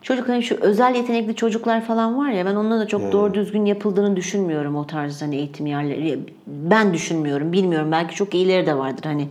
çocuk 0.02 0.30
hani 0.30 0.44
şu 0.44 0.56
özel 0.56 0.96
yetenekli 0.96 1.36
çocuklar 1.36 1.82
falan 1.82 2.18
var 2.18 2.30
ya 2.30 2.46
ben 2.46 2.56
onların 2.56 2.80
da 2.80 2.88
çok 2.88 3.12
doğru 3.12 3.34
düzgün 3.34 3.66
yapıldığını 3.66 4.16
düşünmüyorum 4.16 4.76
o 4.76 4.88
tarz 4.88 5.22
hani 5.22 5.36
eğitim 5.36 5.66
yerleri. 5.66 6.20
Ben 6.48 6.94
düşünmüyorum, 6.94 7.52
bilmiyorum. 7.54 7.92
Belki 7.92 8.16
çok 8.16 8.34
iyileri 8.36 8.66
de 8.66 8.78
vardır 8.78 9.04
hani. 9.04 9.28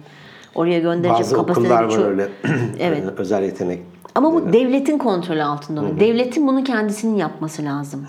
Oraya 0.54 0.78
gönderecek 0.78 1.20
Bazı 1.20 1.37
kapasiteli 1.37 1.66
okullar 1.66 1.84
var 1.84 1.90
çok- 1.90 2.04
öyle. 2.04 2.28
Evet. 2.80 3.04
özel 3.16 3.42
yetenek. 3.42 3.82
Ama 4.14 4.34
bu 4.34 4.52
devletin 4.52 4.98
kontrolü 4.98 5.42
altında 5.42 5.80
olur. 5.80 6.00
Devletin 6.00 6.46
bunu 6.46 6.64
kendisinin 6.64 7.16
yapması 7.16 7.64
lazım. 7.64 8.06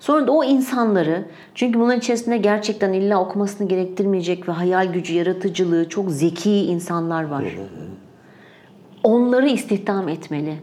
Sonra 0.00 0.26
da 0.26 0.32
o 0.32 0.44
insanları 0.44 1.24
çünkü 1.54 1.80
bunların 1.80 1.98
içerisinde 1.98 2.36
gerçekten 2.36 2.92
illa 2.92 3.20
okumasını 3.20 3.68
gerektirmeyecek 3.68 4.48
ve 4.48 4.52
hayal 4.52 4.92
gücü, 4.92 5.14
yaratıcılığı, 5.14 5.88
çok 5.88 6.10
zeki 6.10 6.50
insanlar 6.50 7.24
var. 7.24 7.44
Onları 9.04 9.48
istihdam 9.48 10.08
etmeli. 10.08 10.54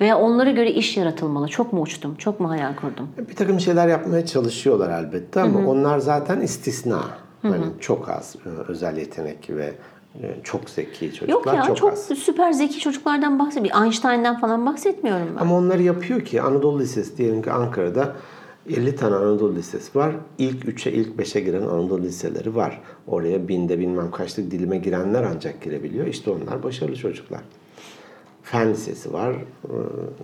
Veya 0.00 0.18
onlara 0.18 0.50
göre 0.50 0.70
iş 0.70 0.96
yaratılmalı. 0.96 1.48
Çok 1.48 1.72
mu 1.72 1.80
uçtum? 1.80 2.14
Çok 2.14 2.40
mu 2.40 2.50
hayal 2.50 2.76
kurdum? 2.76 3.08
Bir 3.28 3.36
takım 3.36 3.60
şeyler 3.60 3.88
yapmaya 3.88 4.26
çalışıyorlar 4.26 5.02
elbette 5.02 5.40
ama 5.40 5.70
onlar 5.70 5.98
zaten 5.98 6.40
istisna. 6.40 7.00
Hani 7.42 7.64
çok 7.80 8.08
az 8.08 8.36
e, 8.46 8.48
özel 8.48 8.96
yetenek 8.96 9.50
ve 9.50 9.72
e, 10.22 10.36
çok 10.44 10.70
zeki 10.70 11.14
çocuklar 11.14 11.28
Yok 11.28 11.46
ya 11.46 11.62
çok, 11.62 11.76
çok, 11.76 11.92
az. 11.92 12.06
süper 12.06 12.52
zeki 12.52 12.80
çocuklardan 12.80 13.38
bahsediyorum. 13.38 13.84
Einstein'dan 13.84 14.40
falan 14.40 14.66
bahsetmiyorum 14.66 15.28
ben. 15.36 15.40
Ama 15.40 15.56
onları 15.56 15.82
yapıyor 15.82 16.20
ki 16.20 16.42
Anadolu 16.42 16.80
Lisesi 16.80 17.16
diyelim 17.18 17.42
ki 17.42 17.50
Ankara'da 17.50 18.16
50 18.68 18.96
tane 18.96 19.14
Anadolu 19.14 19.54
Lisesi 19.54 19.98
var. 19.98 20.14
İlk 20.38 20.64
3'e 20.64 20.92
ilk 20.92 21.20
5'e 21.20 21.40
giren 21.40 21.62
Anadolu 21.62 22.02
liseleri 22.02 22.56
var. 22.56 22.80
Oraya 23.06 23.48
binde 23.48 23.78
bilmem 23.78 24.10
kaçlık 24.10 24.50
dilime 24.50 24.78
girenler 24.78 25.22
ancak 25.22 25.62
girebiliyor. 25.62 26.06
İşte 26.06 26.30
onlar 26.30 26.62
başarılı 26.62 26.96
çocuklar. 26.96 27.40
Fen 28.50 28.70
Lisesi 28.70 29.12
var 29.12 29.32
e, 29.32 29.36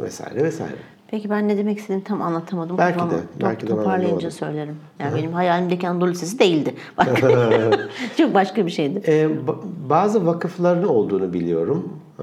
vesaire 0.03 0.45
vesaire. 0.45 0.75
Peki 1.11 1.31
ben 1.31 1.49
ne 1.49 1.57
demek 1.57 1.79
istediğimi 1.79 2.05
tam 2.05 2.23
anlatamadım. 2.23 2.79
Belki 2.79 2.99
Kafamı 2.99 3.19
de, 3.19 3.23
belki 3.43 3.67
de 3.67 3.71
Toparlayınca 3.71 4.31
söylerim. 4.31 4.77
Yani 4.99 5.15
benim 5.15 5.33
hayalimdeki 5.33 5.89
Anadolu 5.89 6.11
Lisesi 6.11 6.39
değildi. 6.39 6.75
Başka, 6.97 7.51
çok 8.17 8.35
başka 8.35 8.67
bir 8.67 8.71
şeydi. 8.71 9.03
Ee, 9.07 9.29
ba- 9.47 9.57
bazı 9.91 10.27
vakıfların 10.27 10.89
olduğunu 10.89 11.33
biliyorum. 11.33 11.93
Ee, 12.19 12.23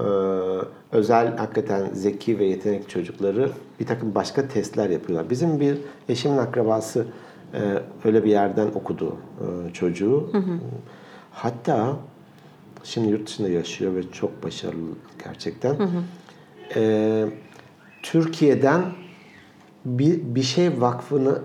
özel 0.92 1.36
hakikaten 1.36 1.86
zeki 1.92 2.38
ve 2.38 2.44
yetenekli 2.44 2.88
çocukları 2.88 3.50
bir 3.80 3.86
takım 3.86 4.14
başka 4.14 4.48
testler 4.48 4.90
yapıyorlar. 4.90 5.30
Bizim 5.30 5.60
bir 5.60 5.78
eşimin 6.08 6.38
akrabası 6.38 7.06
e, 7.54 7.60
öyle 8.04 8.24
bir 8.24 8.30
yerden 8.30 8.66
okudu 8.74 9.16
e, 9.40 9.72
çocuğu. 9.72 10.30
Hatta 11.32 11.96
şimdi 12.84 13.08
yurt 13.08 13.26
dışında 13.26 13.48
yaşıyor 13.48 13.94
ve 13.94 14.12
çok 14.12 14.42
başarılı 14.42 14.90
gerçekten. 15.24 15.76
Ee, 16.76 17.24
Türkiye'den 18.02 18.82
bir, 19.84 20.20
bir 20.34 20.42
şey 20.42 20.80
vakfını 20.80 21.38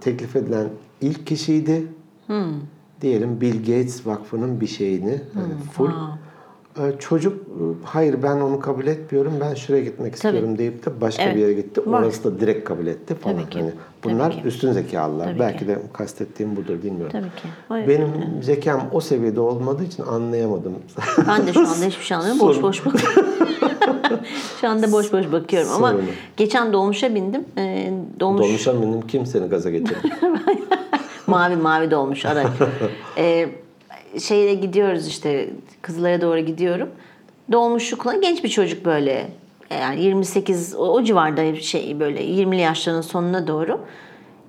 teklif 0.00 0.36
edilen 0.36 0.68
ilk 1.00 1.26
kişiydi. 1.26 1.86
Diyelim 3.00 3.40
Bill 3.40 3.58
Gates 3.58 4.06
vakfının 4.06 4.60
bir 4.60 4.66
şeyini 4.66 5.20
hani 5.34 5.54
full. 5.72 5.90
Ee, 5.90 6.25
Çocuk 6.98 7.32
ı, 7.32 7.74
hayır 7.84 8.22
ben 8.22 8.36
onu 8.36 8.60
kabul 8.60 8.86
etmiyorum 8.86 9.32
ben 9.40 9.54
şuraya 9.54 9.82
gitmek 9.84 10.14
istiyorum 10.14 10.58
deyip 10.58 10.86
de 10.86 11.00
başka 11.00 11.22
Evet. 11.22 11.36
bir 11.36 11.40
yere 11.40 11.52
gitti. 11.52 11.80
Var. 11.90 12.02
Orası 12.02 12.24
da 12.24 12.40
direkt 12.40 12.64
kabul 12.68 12.86
etti 12.86 13.14
falan. 13.14 13.36
Tabii 13.36 13.50
ki. 13.50 13.58
Hani 13.60 13.70
Tabii 14.02 14.14
bunlar 14.14 14.32
ki. 14.32 14.42
üstün 14.44 14.72
zekalılar. 14.72 15.24
Tabii 15.24 15.38
Belki 15.38 15.58
ki. 15.58 15.66
de 15.68 15.78
kastettiğim 15.92 16.56
budur 16.56 16.82
bilmiyorum. 16.82 17.12
Tabii 17.12 17.24
ki. 17.42 17.48
Hayır. 17.68 17.88
Benim 17.88 18.10
zekam 18.42 18.80
o 18.92 19.00
seviyede 19.00 19.40
olmadığı 19.40 19.84
için 19.84 20.02
anlayamadım. 20.02 20.74
Ben 21.28 21.46
de 21.46 21.52
şu 21.52 21.60
anda 21.60 21.86
hiçbir 21.86 22.04
şey 22.04 22.16
anlamıyorum. 22.16 22.48
Boş 22.48 22.62
boş 22.62 22.86
bakıyorum. 22.86 23.30
şu 24.60 24.68
anda 24.68 24.92
boş 24.92 25.12
boş 25.12 25.32
bakıyorum. 25.32 25.68
Ama 25.76 25.90
Sorun. 25.90 26.04
geçen 26.36 26.72
dolmuşa 26.72 27.14
bindim. 27.14 27.44
Ee, 27.58 27.92
dolmuş, 28.20 28.42
Dolmuşa 28.42 28.82
benim 28.82 29.00
kim 29.00 29.26
seni 29.26 29.46
gaza 29.48 29.70
getirdi? 29.70 30.12
mavi 31.26 31.56
mavi 31.56 31.90
dolmuş 31.90 32.26
araç. 32.26 32.46
ee, 33.18 33.48
şeyle 34.20 34.54
gidiyoruz 34.54 35.06
işte 35.06 35.50
Kızılay'a 35.82 36.20
doğru 36.20 36.38
gidiyorum. 36.40 36.88
Dolmuşlukla 37.52 38.14
genç 38.16 38.44
bir 38.44 38.48
çocuk 38.48 38.84
böyle. 38.84 39.28
Yani 39.70 40.02
28 40.02 40.74
o, 40.74 40.78
o 40.78 41.02
civarda 41.02 41.56
şey 41.56 42.00
böyle 42.00 42.24
20'li 42.24 42.60
yaşlarının 42.60 43.00
sonuna 43.00 43.46
doğru. 43.46 43.80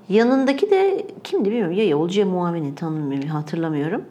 Yanındaki 0.10 0.72
de 0.72 1.06
kimdi 1.24 1.50
bilmiyorum. 1.50 1.74
Ya 1.74 1.88
yolcu 1.88 2.20
ya 2.20 2.26
muavini 2.26 2.76
tanımıyorum 2.76 3.30
hatırlamıyorum. 3.30 4.06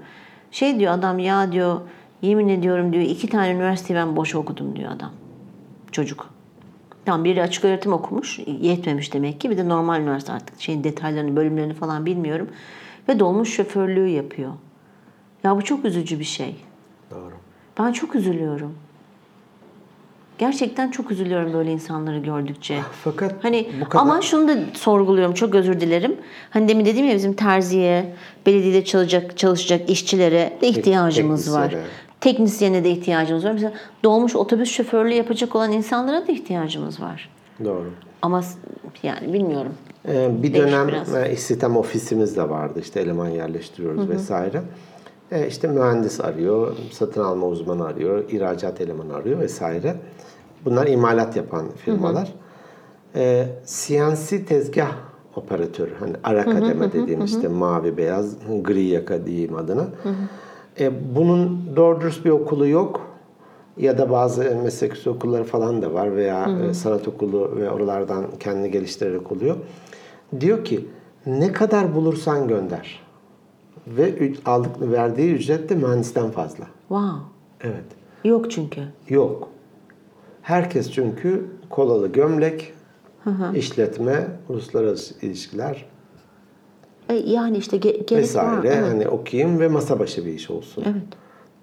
Şey 0.50 0.78
diyor 0.78 0.92
adam 0.92 1.18
ya 1.18 1.52
diyor 1.52 1.80
yemin 2.22 2.48
ediyorum 2.48 2.92
diyor 2.92 3.04
iki 3.04 3.28
tane 3.28 3.52
üniversiteyi 3.52 3.96
ben 3.96 4.16
boş 4.16 4.34
okudum 4.34 4.76
diyor 4.76 4.92
adam. 4.92 5.10
Çocuk. 5.92 6.30
Tamam 7.04 7.24
biri 7.24 7.42
açık 7.42 7.64
öğretim 7.64 7.92
okumuş. 7.92 8.38
Yetmemiş 8.60 9.14
demek 9.14 9.40
ki. 9.40 9.50
Bir 9.50 9.56
de 9.56 9.68
normal 9.68 10.00
üniversite 10.00 10.32
artık 10.32 10.60
şeyin 10.60 10.84
detaylarını, 10.84 11.36
bölümlerini 11.36 11.74
falan 11.74 12.06
bilmiyorum. 12.06 12.48
Ve 13.08 13.18
dolmuş 13.18 13.54
şoförlüğü 13.54 14.08
yapıyor. 14.08 14.52
Ya 15.46 15.56
bu 15.56 15.62
çok 15.62 15.84
üzücü 15.84 16.18
bir 16.18 16.24
şey. 16.24 16.56
Doğru. 17.10 17.32
Ben 17.78 17.92
çok 17.92 18.14
üzülüyorum. 18.14 18.74
Gerçekten 20.38 20.90
çok 20.90 21.10
üzülüyorum 21.10 21.52
böyle 21.52 21.72
insanları 21.72 22.18
gördükçe. 22.18 22.78
Fakat 23.04 23.44
Hani 23.44 23.68
bu 23.80 23.88
kadar 23.88 24.02
ama 24.02 24.22
şunu 24.22 24.48
da 24.48 24.56
sorguluyorum. 24.74 25.34
Çok 25.34 25.54
özür 25.54 25.80
dilerim. 25.80 26.16
Hani 26.50 26.68
demin 26.68 26.84
dedim 26.84 27.06
ya 27.06 27.14
bizim 27.14 27.32
terziye, 27.34 28.14
belediyede 28.46 28.84
çalışacak 28.84 29.38
çalışacak 29.38 29.90
işçilere 29.90 30.58
de 30.60 30.68
ihtiyacımız 30.68 31.52
var. 31.54 31.74
teknisyene. 32.20 32.84
De 32.84 32.90
ihtiyacımız 32.90 33.44
var. 33.44 33.52
Mesela 33.52 33.72
dolmuş 34.04 34.36
otobüs 34.36 34.70
şoförlüğü 34.70 35.14
yapacak 35.14 35.56
olan 35.56 35.72
insanlara 35.72 36.26
da 36.28 36.32
ihtiyacımız 36.32 37.00
var. 37.00 37.28
doğru. 37.64 37.90
Ama 38.22 38.42
yani 39.02 39.32
bilmiyorum. 39.32 39.74
Ee, 40.08 40.30
bir 40.42 40.52
Değişik 40.54 40.72
dönem 40.72 40.88
biraz. 40.88 41.14
e, 41.14 41.32
istihdam 41.32 41.76
ofisimiz 41.76 42.36
de 42.36 42.48
vardı. 42.48 42.80
İşte 42.82 43.00
eleman 43.00 43.28
yerleştiriyoruz 43.28 44.08
vesaire. 44.08 44.62
E, 45.32 45.46
işte 45.46 45.68
mühendis 45.68 46.20
arıyor, 46.20 46.76
satın 46.92 47.22
alma 47.22 47.46
uzmanı 47.46 47.86
arıyor, 47.86 48.24
ihracat 48.30 48.80
elemanı 48.80 49.14
arıyor 49.14 49.40
vesaire. 49.40 49.96
Bunlar 50.64 50.86
imalat 50.86 51.36
yapan 51.36 51.64
firmalar. 51.84 52.32
E, 53.14 53.46
CNC 53.66 54.44
tezgah 54.44 54.92
operatörü, 55.36 55.94
hani 56.00 56.12
ara 56.24 56.44
kademe 56.44 56.92
dediğim 56.92 57.24
işte 57.24 57.48
mavi 57.48 57.96
beyaz, 57.96 58.36
gri 58.62 58.82
yaka 58.82 59.26
diyeyim 59.26 59.56
adına. 59.56 59.86
E, 60.80 61.14
bunun 61.16 61.70
doğru 61.76 62.00
dürüst 62.00 62.24
bir 62.24 62.30
okulu 62.30 62.68
yok. 62.68 63.00
Ya 63.76 63.98
da 63.98 64.10
bazı 64.10 64.56
meslek 64.64 64.92
üstü 64.92 65.10
okulları 65.10 65.44
falan 65.44 65.82
da 65.82 65.94
var 65.94 66.16
veya 66.16 66.50
e, 66.70 66.74
sanat 66.74 67.08
okulu 67.08 67.56
ve 67.56 67.70
oralardan 67.70 68.24
kendini 68.40 68.70
geliştirerek 68.70 69.32
oluyor. 69.32 69.56
Diyor 70.40 70.64
ki 70.64 70.86
ne 71.26 71.52
kadar 71.52 71.94
bulursan 71.94 72.48
gönder. 72.48 73.05
Ve 73.86 74.32
aldık 74.44 74.70
verdiği 74.80 75.34
ücret 75.34 75.68
de 75.68 75.74
mühendisten 75.74 76.30
fazla. 76.30 76.64
Wow. 76.88 77.18
Evet. 77.60 77.84
Yok 78.24 78.50
çünkü. 78.50 78.80
Yok. 79.08 79.48
Herkes 80.42 80.92
çünkü 80.92 81.46
kolalı 81.70 82.08
gömlek, 82.12 82.72
işletme, 83.54 84.26
uluslararası 84.48 85.26
ilişkiler 85.26 85.84
E, 87.08 87.14
yani 87.14 87.56
işte 87.58 87.76
ge- 87.76 87.80
gerek 88.06 88.10
var. 88.12 88.18
vesaire. 88.18 88.68
Evet. 88.68 88.84
Hani 88.92 89.08
okuyayım 89.08 89.60
ve 89.60 89.68
masa 89.68 89.98
başı 89.98 90.26
bir 90.26 90.32
iş 90.32 90.50
olsun. 90.50 90.84
evet. 90.86 91.02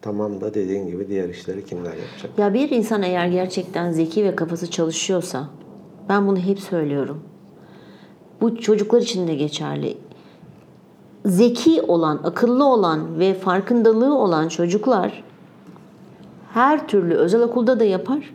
Tamam 0.01 0.41
da 0.41 0.53
dediğin 0.53 0.87
gibi 0.87 1.07
diğer 1.07 1.29
işleri 1.29 1.65
kimler 1.65 1.93
yapacak? 1.93 2.31
Ya 2.39 2.53
bir 2.53 2.69
insan 2.69 3.03
eğer 3.03 3.27
gerçekten 3.27 3.91
zeki 3.91 4.23
ve 4.23 4.35
kafası 4.35 4.71
çalışıyorsa 4.71 5.49
ben 6.09 6.27
bunu 6.27 6.37
hep 6.39 6.59
söylüyorum. 6.59 7.19
Bu 8.41 8.57
çocuklar 8.57 9.01
için 9.01 9.27
de 9.27 9.35
geçerli. 9.35 9.97
Zeki 11.25 11.81
olan, 11.81 12.19
akıllı 12.23 12.65
olan 12.65 13.19
ve 13.19 13.33
farkındalığı 13.33 14.17
olan 14.17 14.47
çocuklar 14.47 15.23
her 16.53 16.87
türlü 16.87 17.15
özel 17.15 17.41
okulda 17.41 17.79
da 17.79 17.83
yapar, 17.83 18.33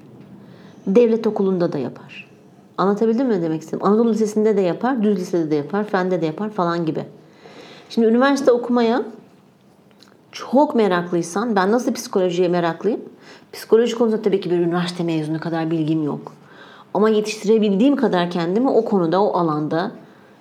devlet 0.86 1.26
okulunda 1.26 1.72
da 1.72 1.78
yapar. 1.78 2.28
Anlatabildim 2.78 3.26
mi 3.26 3.34
ne 3.34 3.42
demek 3.42 3.62
istedim? 3.62 3.86
Anadolu 3.86 4.10
Lisesi'nde 4.10 4.56
de 4.56 4.60
yapar, 4.60 5.02
düz 5.02 5.18
lisede 5.18 5.50
de 5.50 5.54
yapar, 5.54 5.84
fende 5.84 6.20
de 6.20 6.26
yapar 6.26 6.50
falan 6.50 6.86
gibi. 6.86 7.04
Şimdi 7.88 8.06
üniversite 8.06 8.52
okumaya 8.52 9.02
çok 10.32 10.74
meraklıysan, 10.74 11.56
ben 11.56 11.72
nasıl 11.72 11.92
psikolojiye 11.92 12.48
meraklıyım? 12.48 13.00
Psikoloji 13.52 13.94
konusunda 13.94 14.22
tabii 14.22 14.40
ki 14.40 14.50
bir 14.50 14.58
üniversite 14.58 15.04
mezunu 15.04 15.40
kadar 15.40 15.70
bilgim 15.70 16.02
yok. 16.02 16.32
Ama 16.94 17.08
yetiştirebildiğim 17.08 17.96
kadar 17.96 18.30
kendimi 18.30 18.70
o 18.70 18.84
konuda, 18.84 19.22
o 19.22 19.38
alanda 19.38 19.90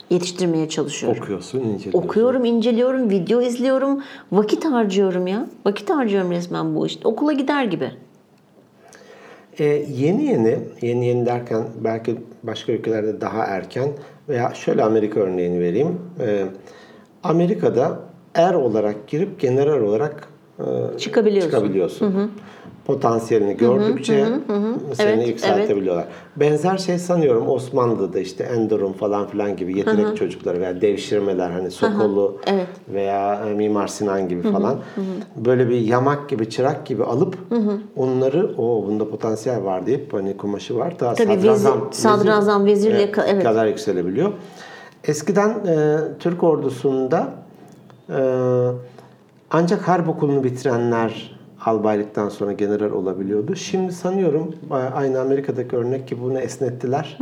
yetiştirmeye 0.10 0.70
çalışıyorum. 0.70 1.22
Okuyorsun, 1.22 1.60
inceliyorsun. 1.60 2.00
Okuyorum, 2.00 2.46
inceliyorum, 2.46 3.10
video 3.10 3.42
izliyorum, 3.42 4.04
vakit 4.32 4.66
harcıyorum 4.66 5.28
ya. 5.28 5.48
Vakit 5.66 5.90
harcıyorum 5.90 6.32
resmen 6.32 6.76
bu 6.76 6.88
işte. 6.88 7.08
Okula 7.08 7.34
gider 7.34 7.64
gibi. 7.66 7.92
Ee, 9.60 9.66
yeni 9.96 10.26
yeni, 10.26 10.60
yeni 10.82 11.06
yeni 11.08 11.26
derken 11.26 11.64
belki 11.84 12.16
başka 12.44 12.72
ülkelerde 12.72 13.22
daha 13.22 13.44
erken 13.44 13.90
veya 14.30 14.54
şöyle 14.54 14.84
Amerika 14.84 15.20
örneğini 15.20 15.60
vereyim. 15.60 16.00
Ee, 16.20 16.46
Amerika'da 17.24 18.00
er 18.36 18.54
olarak 18.54 19.08
girip 19.08 19.40
general 19.40 19.82
olarak 19.82 20.28
e, 20.60 20.98
Çıkabiliyorsun. 20.98 21.52
çıkabiliyorsun. 21.52 22.32
Potansiyelini 22.88 23.58
gördükçe 23.58 24.26
seni 24.94 25.08
Evet, 25.10 25.28
yükseltebiliyorlar. 25.28 26.06
Benzer 26.36 26.78
şey 26.78 27.00
sanıyorum 27.00 27.50
Osmanlı'da 27.50 28.20
işte 28.20 28.44
Enderun 28.44 28.94
falan 28.94 29.28
filan 29.28 29.56
gibi 29.56 29.78
yetenek 29.78 30.18
çocukları 30.18 30.62
veya 30.62 30.82
devşirmeler 30.82 31.50
hani 31.50 31.72
Sokolu 31.72 32.38
Evet. 32.48 32.68
veya 32.94 33.46
e, 33.46 33.54
Mimar 33.54 33.88
Sinan 33.88 34.30
gibi 34.30 34.52
falan 34.52 34.80
böyle 35.36 35.70
bir 35.70 35.80
yamak 35.80 36.30
gibi 36.30 36.50
çırak 36.50 36.86
gibi 36.86 37.04
alıp 37.04 37.38
onları 37.96 38.52
o 38.58 38.84
bunda 38.88 39.10
potansiyel 39.10 39.64
var 39.64 39.86
deyip 39.86 40.14
hani 40.14 40.38
kumaşı 40.38 40.78
var 40.78 41.00
daha 41.00 41.14
Tabii 41.14 41.28
sadrazam, 41.42 41.80
vezir- 41.80 41.92
sadrazam, 41.92 42.66
vezirliğe 42.66 43.02
evet, 43.04 43.18
ka- 43.18 43.26
evet. 43.28 43.44
kadar 43.44 43.66
yükselebiliyor. 43.68 44.32
Eskiden 45.04 45.50
e, 45.50 45.98
Türk 46.20 46.44
ordusunda 46.44 47.28
e, 48.10 48.20
ancak 49.52 49.88
harp 49.88 50.10
okulunu 50.10 50.44
bitirenler 50.44 51.37
albaylıktan 51.68 52.30
sonra 52.30 52.52
general 52.54 52.92
olabiliyordu. 52.92 53.56
Şimdi 53.56 53.94
sanıyorum 53.94 54.56
aynı 54.96 55.20
Amerika'daki 55.22 55.76
örnek 55.76 56.08
gibi 56.08 56.22
bunu 56.22 56.40
esnettiler. 56.40 57.18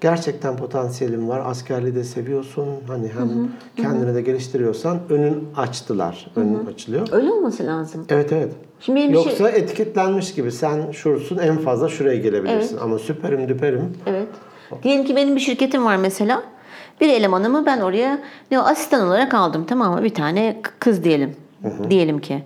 Gerçekten 0.00 0.56
potansiyelim 0.56 1.28
var. 1.28 1.42
Askerliği 1.46 1.94
de 1.94 2.04
seviyorsun. 2.04 2.66
Hani 2.88 3.08
hem 3.18 3.28
kendini 3.76 4.14
de 4.14 4.22
geliştiriyorsan 4.22 4.98
önün 5.10 5.48
açtılar. 5.56 6.30
Önün 6.36 6.66
açılıyor. 6.66 7.08
Öyle 7.12 7.30
olması 7.32 7.66
lazım. 7.66 8.04
Evet 8.08 8.32
evet. 8.32 8.52
Şimdi 8.80 8.98
benim 9.00 9.14
şey- 9.14 9.24
Yoksa 9.24 9.50
etiketlenmiş 9.50 10.34
gibi 10.34 10.52
sen 10.52 10.90
şursun 10.92 11.38
en 11.38 11.56
fazla 11.58 11.88
şuraya 11.88 12.18
gelebilirsin. 12.18 12.78
Ama 12.78 12.98
süperim 12.98 13.48
düperim. 13.48 13.92
Evet. 14.06 14.28
Diyelim 14.82 15.04
ki 15.04 15.16
benim 15.16 15.34
bir 15.36 15.40
şirketim 15.40 15.84
var 15.84 15.96
mesela. 15.96 16.42
Bir 17.00 17.08
elemanımı 17.08 17.66
ben 17.66 17.80
oraya 17.80 18.18
ne 18.50 18.58
asistan 18.60 19.06
olarak 19.06 19.34
aldım 19.34 19.64
tamam 19.68 19.94
mı? 19.94 20.02
Bir 20.04 20.14
tane 20.14 20.60
kız 20.78 21.04
diyelim. 21.04 21.36
Diyelim 21.90 22.18
ki. 22.18 22.42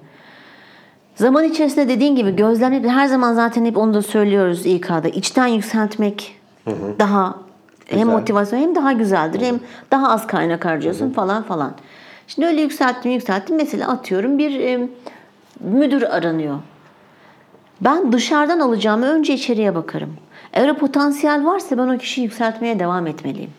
Zaman 1.15 1.45
içerisinde 1.45 1.89
dediğin 1.89 2.17
gibi 2.17 2.37
gözlemleyip 2.37 2.87
her 2.89 3.07
zaman 3.07 3.35
zaten 3.35 3.65
hep 3.65 3.77
onu 3.77 3.95
da 3.95 4.03
söylüyoruz 4.03 4.67
İK'da. 4.67 5.09
İçten 5.09 5.47
yükseltmek 5.47 6.41
daha 6.99 7.35
Hem 7.87 7.99
Güzel. 8.01 8.13
motivasyon 8.13 8.59
hem 8.61 8.75
daha 8.75 8.93
güzeldir. 8.93 9.41
Hem 9.41 9.61
daha 9.91 10.09
az 10.11 10.27
kaynak 10.27 10.65
harcıyorsun 10.65 11.11
falan 11.11 11.43
falan. 11.43 11.73
Şimdi 12.27 12.49
öyle 12.49 12.61
yükselttim 12.61 13.13
yükselttim. 13.13 13.57
Mesela 13.57 13.89
atıyorum 13.89 14.39
bir 14.39 14.61
e, 14.61 14.89
müdür 15.61 16.03
aranıyor. 16.03 16.57
Ben 17.81 18.13
dışarıdan 18.13 18.61
alacağımı 18.61 19.07
önce 19.07 19.35
içeriye 19.35 19.75
bakarım. 19.75 20.11
Eğer 20.53 20.79
potansiyel 20.79 21.45
varsa 21.47 21.79
ben 21.79 21.89
o 21.89 21.99
kişiyi 21.99 22.23
yükseltmeye 22.23 22.79
devam 22.79 23.07
etmeliyim. 23.07 23.51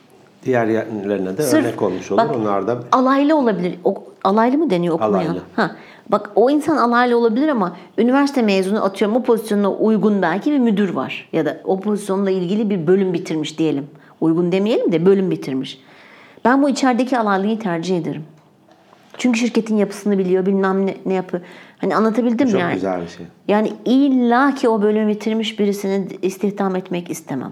Diğer 0.45 0.65
yerlerine 0.67 1.37
de 1.37 1.41
Sırf- 1.41 1.65
örnek 1.65 1.81
olmuş 1.81 2.11
olur. 2.11 2.21
bak, 2.21 2.35
Onlar 2.35 2.67
da 2.67 2.79
Alaylı 2.91 3.35
olabilir. 3.35 3.79
O, 3.83 4.03
alaylı 4.23 4.57
mı 4.57 4.69
deniyor 4.69 4.95
okumaya? 4.95 5.09
Alaylı. 5.29 5.41
Ha. 5.55 5.71
Bak 6.09 6.31
o 6.35 6.49
insan 6.49 6.77
alaylı 6.77 7.17
olabilir 7.17 7.47
ama 7.47 7.75
üniversite 7.97 8.41
mezunu 8.41 8.83
atıyorum 8.83 9.17
o 9.17 9.23
pozisyonuna 9.23 9.71
uygun 9.71 10.21
belki 10.21 10.51
bir 10.51 10.59
müdür 10.59 10.89
var. 10.89 11.29
Ya 11.33 11.45
da 11.45 11.61
o 11.63 11.79
pozisyonla 11.79 12.31
ilgili 12.31 12.69
bir 12.69 12.87
bölüm 12.87 13.13
bitirmiş 13.13 13.59
diyelim. 13.59 13.87
Uygun 14.21 14.51
demeyelim 14.51 14.91
de 14.91 15.05
bölüm 15.05 15.31
bitirmiş. 15.31 15.81
Ben 16.45 16.63
bu 16.63 16.69
içerideki 16.69 17.17
alaylıyı 17.17 17.59
tercih 17.59 17.97
ederim. 17.97 18.23
Çünkü 19.17 19.39
şirketin 19.39 19.77
yapısını 19.77 20.17
biliyor, 20.17 20.45
bilmem 20.45 20.85
ne, 20.85 20.95
ne 21.05 21.13
yapıyor. 21.13 21.43
Hani 21.77 21.95
anlatabildim 21.95 22.47
mi 22.47 22.51
çok 22.51 22.61
yani? 22.61 22.73
güzel 22.73 23.01
bir 23.01 23.07
şey. 23.07 23.25
Yani 23.47 23.73
illa 23.85 24.55
ki 24.55 24.69
o 24.69 24.81
bölümü 24.81 25.07
bitirmiş 25.07 25.59
birisini 25.59 26.07
istihdam 26.21 26.75
etmek 26.75 27.09
istemem. 27.09 27.51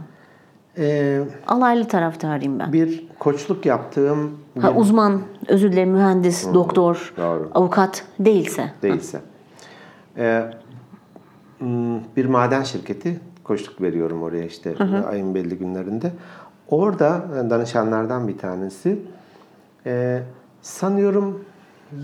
Ee, 0.77 1.21
Alaylı 1.47 1.87
taraftarıyım 1.87 2.59
ben. 2.59 2.73
bir 2.73 3.07
koçluk 3.19 3.65
yaptığım 3.65 4.31
Ha, 4.61 4.71
uzman, 4.75 5.21
özür 5.47 5.71
dilerim 5.71 5.89
mühendis, 5.91 6.47
doktor, 6.53 7.13
doğru. 7.17 7.51
avukat 7.55 8.05
değilse. 8.19 8.71
değilse. 8.83 9.19
Ee, 10.17 10.43
hmm, 11.59 11.99
bir 12.17 12.25
maden 12.25 12.63
şirketi 12.63 13.19
koçluk 13.43 13.81
veriyorum 13.81 14.23
oraya 14.23 14.45
işte 14.45 14.75
ayın 15.09 15.35
belli 15.35 15.57
günlerinde. 15.57 16.11
Orada 16.67 17.25
e, 17.45 17.49
danışanlardan 17.49 18.27
bir 18.27 18.37
tanesi 18.37 18.99
e, 19.85 20.19
sanıyorum 20.61 21.45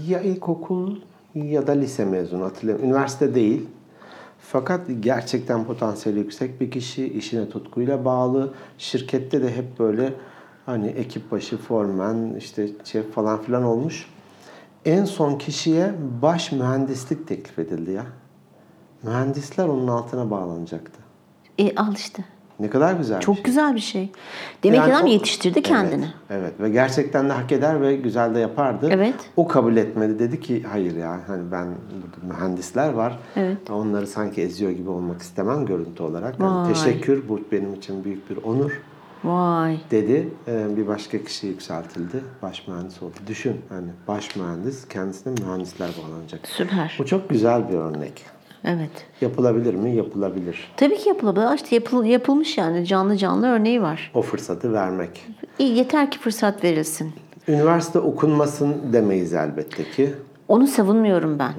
ya 0.08 0.20
ilkokul 0.22 0.96
ya 1.36 1.68
da 1.68 1.72
lise 1.72 2.06
mezunu 2.06 2.46
hatırlamıyorum. 2.46 2.90
Üniversite 2.90 3.36
değil. 3.36 3.68
Fakat 4.52 4.82
gerçekten 5.00 5.66
potansiyeli 5.66 6.20
yüksek 6.20 6.62
bir 6.62 6.72
kişi, 6.72 7.14
işine 7.14 7.50
tutkuyla 7.50 8.06
bağlı. 8.06 8.54
Şirkette 8.78 9.42
de 9.42 9.56
hep 9.56 9.80
böyle 9.80 10.14
hani 10.66 10.88
ekip 10.88 11.32
başı, 11.32 11.58
formen, 11.58 12.36
işte 12.38 12.70
şef 12.84 13.12
falan 13.12 13.42
filan 13.42 13.64
olmuş. 13.64 14.10
En 14.86 15.06
son 15.06 15.38
kişiye 15.38 15.94
baş 16.22 16.52
mühendislik 16.52 17.28
teklif 17.28 17.60
edildi 17.60 17.92
ya. 17.92 18.06
Mühendisler 19.04 19.68
onun 19.68 19.88
altına 19.88 20.32
bağlanacaktı. 20.32 21.00
E, 21.58 21.76
al 21.76 21.94
işte. 21.96 22.26
Ne 22.60 22.70
kadar 22.70 22.94
güzel 22.94 23.18
bir 23.20 23.24
Çok 23.26 23.36
şey. 23.36 23.44
güzel 23.44 23.76
bir 23.76 23.80
şey. 23.80 24.12
Demek 24.64 24.78
Yani 24.80 24.90
ki 24.90 24.96
adam 24.96 25.06
o- 25.06 25.10
yetiştirdi 25.12 25.62
kendini. 25.62 26.06
Evet, 26.06 26.14
evet 26.42 26.54
ve 26.60 26.70
gerçekten 26.70 27.30
de 27.30 27.34
hak 27.34 27.52
eder 27.52 27.82
ve 27.82 27.96
güzel 27.96 28.36
de 28.36 28.40
yapardı. 28.40 28.90
Evet. 28.92 29.16
O 29.36 29.48
kabul 29.48 29.78
etmedi. 29.78 30.20
Dedi 30.20 30.40
ki 30.40 30.64
hayır 30.72 30.96
ya 30.96 31.20
hani 31.28 31.52
ben 31.52 31.66
burada 31.68 32.34
mühendisler 32.34 32.94
var. 32.94 33.20
Evet. 33.36 33.70
Onları 33.70 34.08
sanki 34.08 34.42
eziyor 34.42 34.72
gibi 34.72 34.90
olmak 34.90 35.22
istemem 35.22 35.66
görüntü 35.66 36.04
olarak. 36.04 36.40
Yani 36.40 36.68
Vay. 36.68 36.74
teşekkür 36.74 37.30
bu 37.30 37.40
benim 37.52 37.74
için 37.74 38.04
büyük 38.04 38.30
bir 38.30 38.38
onur 38.44 38.82
Vay. 39.24 39.80
dedi. 39.92 40.30
Ee, 40.48 40.78
bir 40.78 40.88
başka 40.88 41.24
kişi 41.24 41.48
yükseltildi. 41.48 42.22
Baş 42.42 42.68
mühendis 42.68 43.04
oldu. 43.04 43.14
Düşün 43.28 43.62
hani 43.70 43.88
baş 44.08 44.36
mühendis 44.36 44.88
kendisine 44.88 45.34
mühendisler 45.46 45.90
bağlanacak. 46.04 46.48
Süper. 46.48 46.96
Bu 47.00 47.06
çok 47.06 47.30
güzel 47.30 47.70
bir 47.70 47.74
örnek. 47.76 48.26
Evet. 48.64 48.90
Yapılabilir 49.22 49.74
mi? 49.74 49.96
Yapılabilir. 49.96 50.72
Tabii 50.78 50.98
ki 50.98 51.10
yapılabilir. 51.10 51.56
İşte 51.56 51.76
yapıl, 51.76 52.04
yapılmış 52.06 52.58
yani 52.58 52.86
canlı 52.86 53.18
canlı 53.18 53.48
örneği 53.48 53.82
var. 53.82 54.12
O 54.14 54.22
fırsatı 54.22 54.74
vermek. 54.74 55.26
İyi, 55.60 55.78
yeter 55.78 56.12
ki 56.12 56.20
fırsat 56.20 56.64
verilsin. 56.64 57.12
Üniversite 57.48 58.00
okunmasın 58.00 58.76
demeyiz 58.94 59.34
elbette 59.34 59.84
ki. 59.84 60.14
Onu 60.48 60.68
savunmuyorum 60.68 61.40
ben. 61.40 61.52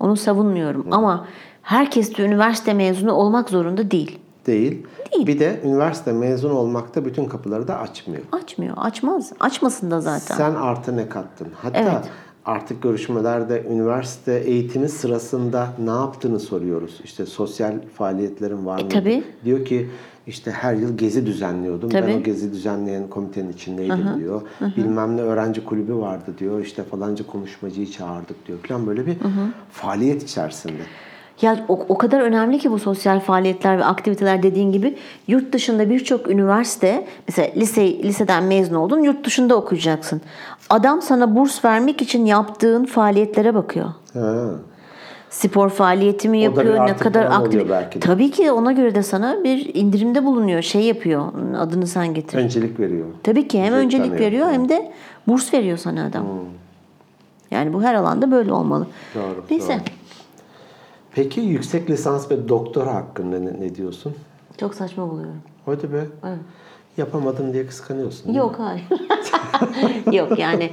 Onu 0.00 0.16
savunmuyorum 0.16 0.86
ama 0.90 1.26
herkes 1.62 2.16
de 2.18 2.22
üniversite 2.22 2.74
mezunu 2.74 3.12
olmak 3.12 3.48
zorunda 3.50 3.90
değil. 3.90 4.18
Değil. 4.46 4.86
Değil. 5.12 5.26
Bir 5.26 5.38
de 5.38 5.60
üniversite 5.64 6.12
mezunu 6.12 6.52
olmakta 6.52 7.04
bütün 7.04 7.24
kapıları 7.24 7.68
da 7.68 7.78
açmıyor. 7.78 8.22
Açmıyor. 8.32 8.74
Açmaz. 8.76 9.32
Açmasın 9.40 9.90
da 9.90 10.00
zaten. 10.00 10.34
Sen 10.36 10.54
artı 10.54 10.96
ne 10.96 11.08
kattın? 11.08 11.48
Hatta 11.62 11.78
Evet. 11.78 12.10
Artık 12.46 12.82
görüşmelerde 12.82 13.62
üniversite 13.70 14.32
eğitimi 14.32 14.88
sırasında 14.88 15.68
ne 15.84 15.90
yaptığını 15.90 16.40
soruyoruz. 16.40 17.00
İşte 17.04 17.26
sosyal 17.26 17.74
faaliyetlerin 17.94 18.66
var 18.66 18.80
mı? 18.80 18.86
E, 18.86 18.88
tabii. 18.88 19.24
Diyor 19.44 19.64
ki 19.64 19.88
işte 20.26 20.50
her 20.50 20.74
yıl 20.74 20.98
gezi 20.98 21.26
düzenliyordum. 21.26 21.90
Tabii. 21.90 22.06
Ben 22.06 22.20
o 22.20 22.22
gezi 22.22 22.52
düzenleyen 22.52 23.08
komitenin 23.08 23.52
içindeydim 23.52 24.18
diyor. 24.18 24.42
Bilmem 24.76 25.16
ne 25.16 25.20
öğrenci 25.20 25.64
kulübü 25.64 25.94
vardı 25.94 26.34
diyor. 26.38 26.60
İşte 26.60 26.82
falanca 26.82 27.26
konuşmacıyı 27.26 27.90
çağırdık 27.90 28.46
diyor 28.46 28.58
falan 28.68 28.86
böyle 28.86 29.06
bir 29.06 29.16
faaliyet 29.70 30.22
içerisinde. 30.22 30.82
Ya 31.42 31.64
o, 31.68 31.78
o 31.88 31.98
kadar 31.98 32.20
önemli 32.20 32.58
ki 32.58 32.70
bu 32.70 32.78
sosyal 32.78 33.20
faaliyetler 33.20 33.78
ve 33.78 33.84
aktiviteler 33.84 34.42
dediğin 34.42 34.72
gibi 34.72 34.96
yurt 35.28 35.52
dışında 35.52 35.90
birçok 35.90 36.30
üniversite 36.30 37.06
mesela 37.28 37.48
lise 37.56 38.02
liseden 38.02 38.44
mezun 38.44 38.74
oldun 38.74 38.98
yurt 39.02 39.26
dışında 39.26 39.56
okuyacaksın. 39.56 40.20
Adam 40.70 41.02
sana 41.02 41.36
burs 41.36 41.64
vermek 41.64 42.02
için 42.02 42.24
yaptığın 42.24 42.84
faaliyetlere 42.84 43.54
bakıyor. 43.54 43.86
Ha. 44.14 44.44
Spor 45.30 45.68
faaliyeti 45.68 46.28
mi 46.28 46.38
yapıyor? 46.38 46.86
Ne 46.86 46.96
kadar 46.96 47.24
aktif? 47.24 48.02
Tabii 48.02 48.30
ki 48.30 48.52
ona 48.52 48.72
göre 48.72 48.94
de 48.94 49.02
sana 49.02 49.44
bir 49.44 49.74
indirimde 49.74 50.24
bulunuyor. 50.24 50.62
Şey 50.62 50.82
yapıyor. 50.82 51.26
Adını 51.58 51.86
sen 51.86 52.14
getir. 52.14 52.38
Öncelik 52.38 52.80
veriyor. 52.80 53.06
Tabii 53.22 53.48
ki 53.48 53.58
hem 53.62 53.66
Ücret 53.66 53.84
öncelik 53.84 54.04
tanıyor. 54.04 54.20
veriyor 54.26 54.50
hem 54.50 54.68
de 54.68 54.92
burs 55.28 55.54
veriyor 55.54 55.76
sana 55.78 56.06
adam. 56.06 56.24
Yani 57.50 57.72
bu 57.72 57.82
her 57.82 57.94
alanda 57.94 58.30
böyle 58.30 58.52
olmalı. 58.52 58.86
Doğru, 59.14 59.44
Neyse. 59.50 59.72
doğru. 59.72 59.82
Peki 61.16 61.40
yüksek 61.40 61.90
lisans 61.90 62.30
ve 62.30 62.48
doktora 62.48 62.94
hakkında 62.94 63.38
ne, 63.38 63.60
ne 63.60 63.74
diyorsun? 63.74 64.14
Çok 64.60 64.74
saçma 64.74 65.10
buluyorum. 65.10 65.42
Hadi 65.66 65.92
be. 65.92 66.06
Evet. 66.24 66.38
Yapamadım 66.96 67.52
diye 67.52 67.66
kıskanıyorsun. 67.66 68.32
Yok 68.32 68.56
hayır. 68.58 68.84
Yok 70.16 70.38
yani 70.38 70.70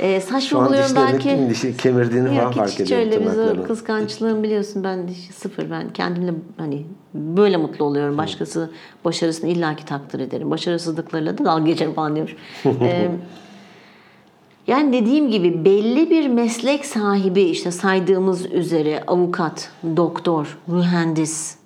e, 0.00 0.20
Şu 0.20 0.26
saçma 0.26 0.60
an 0.60 0.66
buluyorum 0.66 0.96
belki. 0.96 1.38
dişi 1.50 1.76
kemirdiğini 1.76 2.28
falan 2.28 2.52
fark 2.52 2.68
hiç, 2.70 2.80
hiç 2.80 2.92
ediyorum 2.92 3.06
öyle 3.06 3.26
bir 3.26 3.30
zor 3.30 3.66
kıskançlığım 3.66 4.42
biliyorsun 4.42 4.84
ben 4.84 5.08
sıfır. 5.34 5.70
Ben 5.70 5.92
kendimle 5.92 6.32
hani 6.56 6.86
böyle 7.14 7.56
mutlu 7.56 7.84
oluyorum. 7.84 8.18
Başkası 8.18 8.70
başarısını 9.04 9.50
illaki 9.50 9.84
takdir 9.84 10.20
ederim. 10.20 10.50
Başarısızlıklarıyla 10.50 11.38
da 11.38 11.44
dalga 11.44 11.64
geçerim 11.64 11.94
falan 11.94 12.14
diyormuş. 12.14 12.36
yani 14.68 14.92
dediğim 14.92 15.30
gibi 15.30 15.64
belli 15.64 16.10
bir 16.10 16.28
meslek 16.28 16.86
sahibi 16.86 17.42
işte 17.42 17.70
saydığımız 17.70 18.52
üzere 18.52 19.02
avukat, 19.06 19.70
doktor, 19.96 20.58
mühendis, 20.66 21.56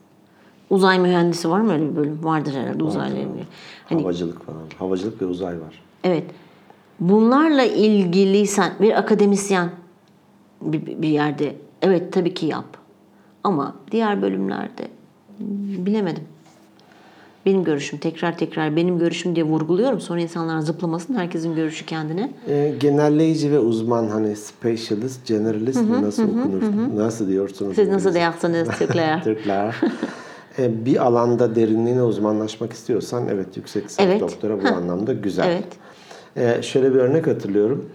uzay 0.71 0.99
mühendisi 0.99 1.51
var 1.51 1.61
mı 1.61 1.73
öyle 1.73 1.91
bir 1.91 1.97
bölüm? 1.97 2.25
Vardır 2.25 2.55
herhalde 2.55 2.85
uzayla 2.85 3.19
ilgili. 3.19 3.45
Hani 3.85 4.03
Havacılık 4.03 4.47
falan. 4.47 4.63
Havacılık 4.79 5.23
ve 5.23 5.27
uzay 5.27 5.61
var. 5.61 5.83
Evet. 6.05 6.25
Bunlarla 7.01 7.65
ilgili 7.65 8.47
sen 8.47 8.73
bir 8.81 8.99
akademisyen 8.99 9.71
bir, 10.63 11.03
bir 11.03 11.09
yerde 11.09 11.57
evet 11.83 12.13
tabii 12.13 12.35
ki 12.35 12.47
yap. 12.47 12.77
Ama 13.45 13.75
diğer 13.91 14.23
bölümlerde 14.23 14.89
bilemedim. 15.79 16.25
Benim 17.47 17.65
görüşüm 17.65 17.99
tekrar 17.99 18.39
tekrar 18.39 18.77
benim 18.77 18.99
görüşüm 18.99 19.35
diye 19.37 19.45
vurguluyorum. 19.47 20.01
Sonra 20.01 20.21
insanlar 20.21 20.61
zıplamasın. 20.61 21.15
Herkesin 21.15 21.55
görüşü 21.55 21.87
kendine. 21.87 22.31
Ee, 22.49 22.75
genelleyici 22.81 23.51
ve 23.53 23.59
uzman 23.59 24.09
hani 24.09 24.37
specialist, 24.37 25.27
generalist 25.27 25.83
mi 25.83 26.03
nasıl 26.03 26.23
okunur? 26.23 26.63
Nasıl 26.97 27.29
diyorsunuz? 27.29 27.75
Siz 27.77 27.89
nasıl 27.89 28.15
dersiniz 28.15 28.69
Türkler? 28.79 29.25
Türkler. 29.25 29.77
Ee, 30.59 30.85
bir 30.87 31.07
alanda 31.07 31.55
derinliğine 31.55 32.03
uzmanlaşmak 32.03 32.73
istiyorsan 32.73 33.29
evet 33.29 33.57
yüksek 33.57 33.85
lisans 33.85 34.09
Evet. 34.09 34.21
doktora 34.21 34.63
bu 34.63 34.69
anlamda 34.69 35.13
güzel. 35.13 35.47
Evet. 35.47 35.65
Ee, 36.37 36.63
şöyle 36.63 36.95
bir 36.95 36.99
örnek 36.99 37.27
hatırlıyorum. 37.27 37.89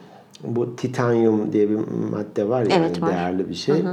Bu 0.43 0.75
titanyum 0.75 1.53
diye 1.53 1.69
bir 1.69 1.75
madde 2.11 2.49
var 2.49 2.59
ya 2.61 2.67
Evet, 2.77 2.91
yani 2.95 3.01
var. 3.01 3.09
değerli 3.11 3.49
bir 3.49 3.55
şey. 3.55 3.83